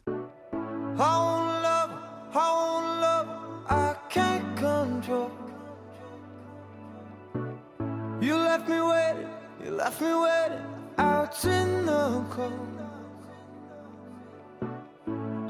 [10.99, 12.82] Out in the cold.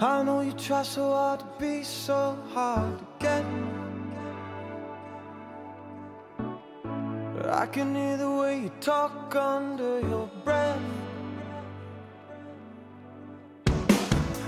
[0.04, 3.44] I know you try so hard to be so hard to get.
[7.36, 10.80] But I can hear the way you talk under your breath.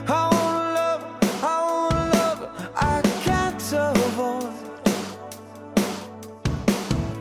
[0.09, 4.55] I wanna love her, I wanna love her, I can't avoid.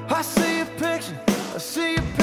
[0.09, 1.19] I see a picture,
[1.53, 2.22] I see a picture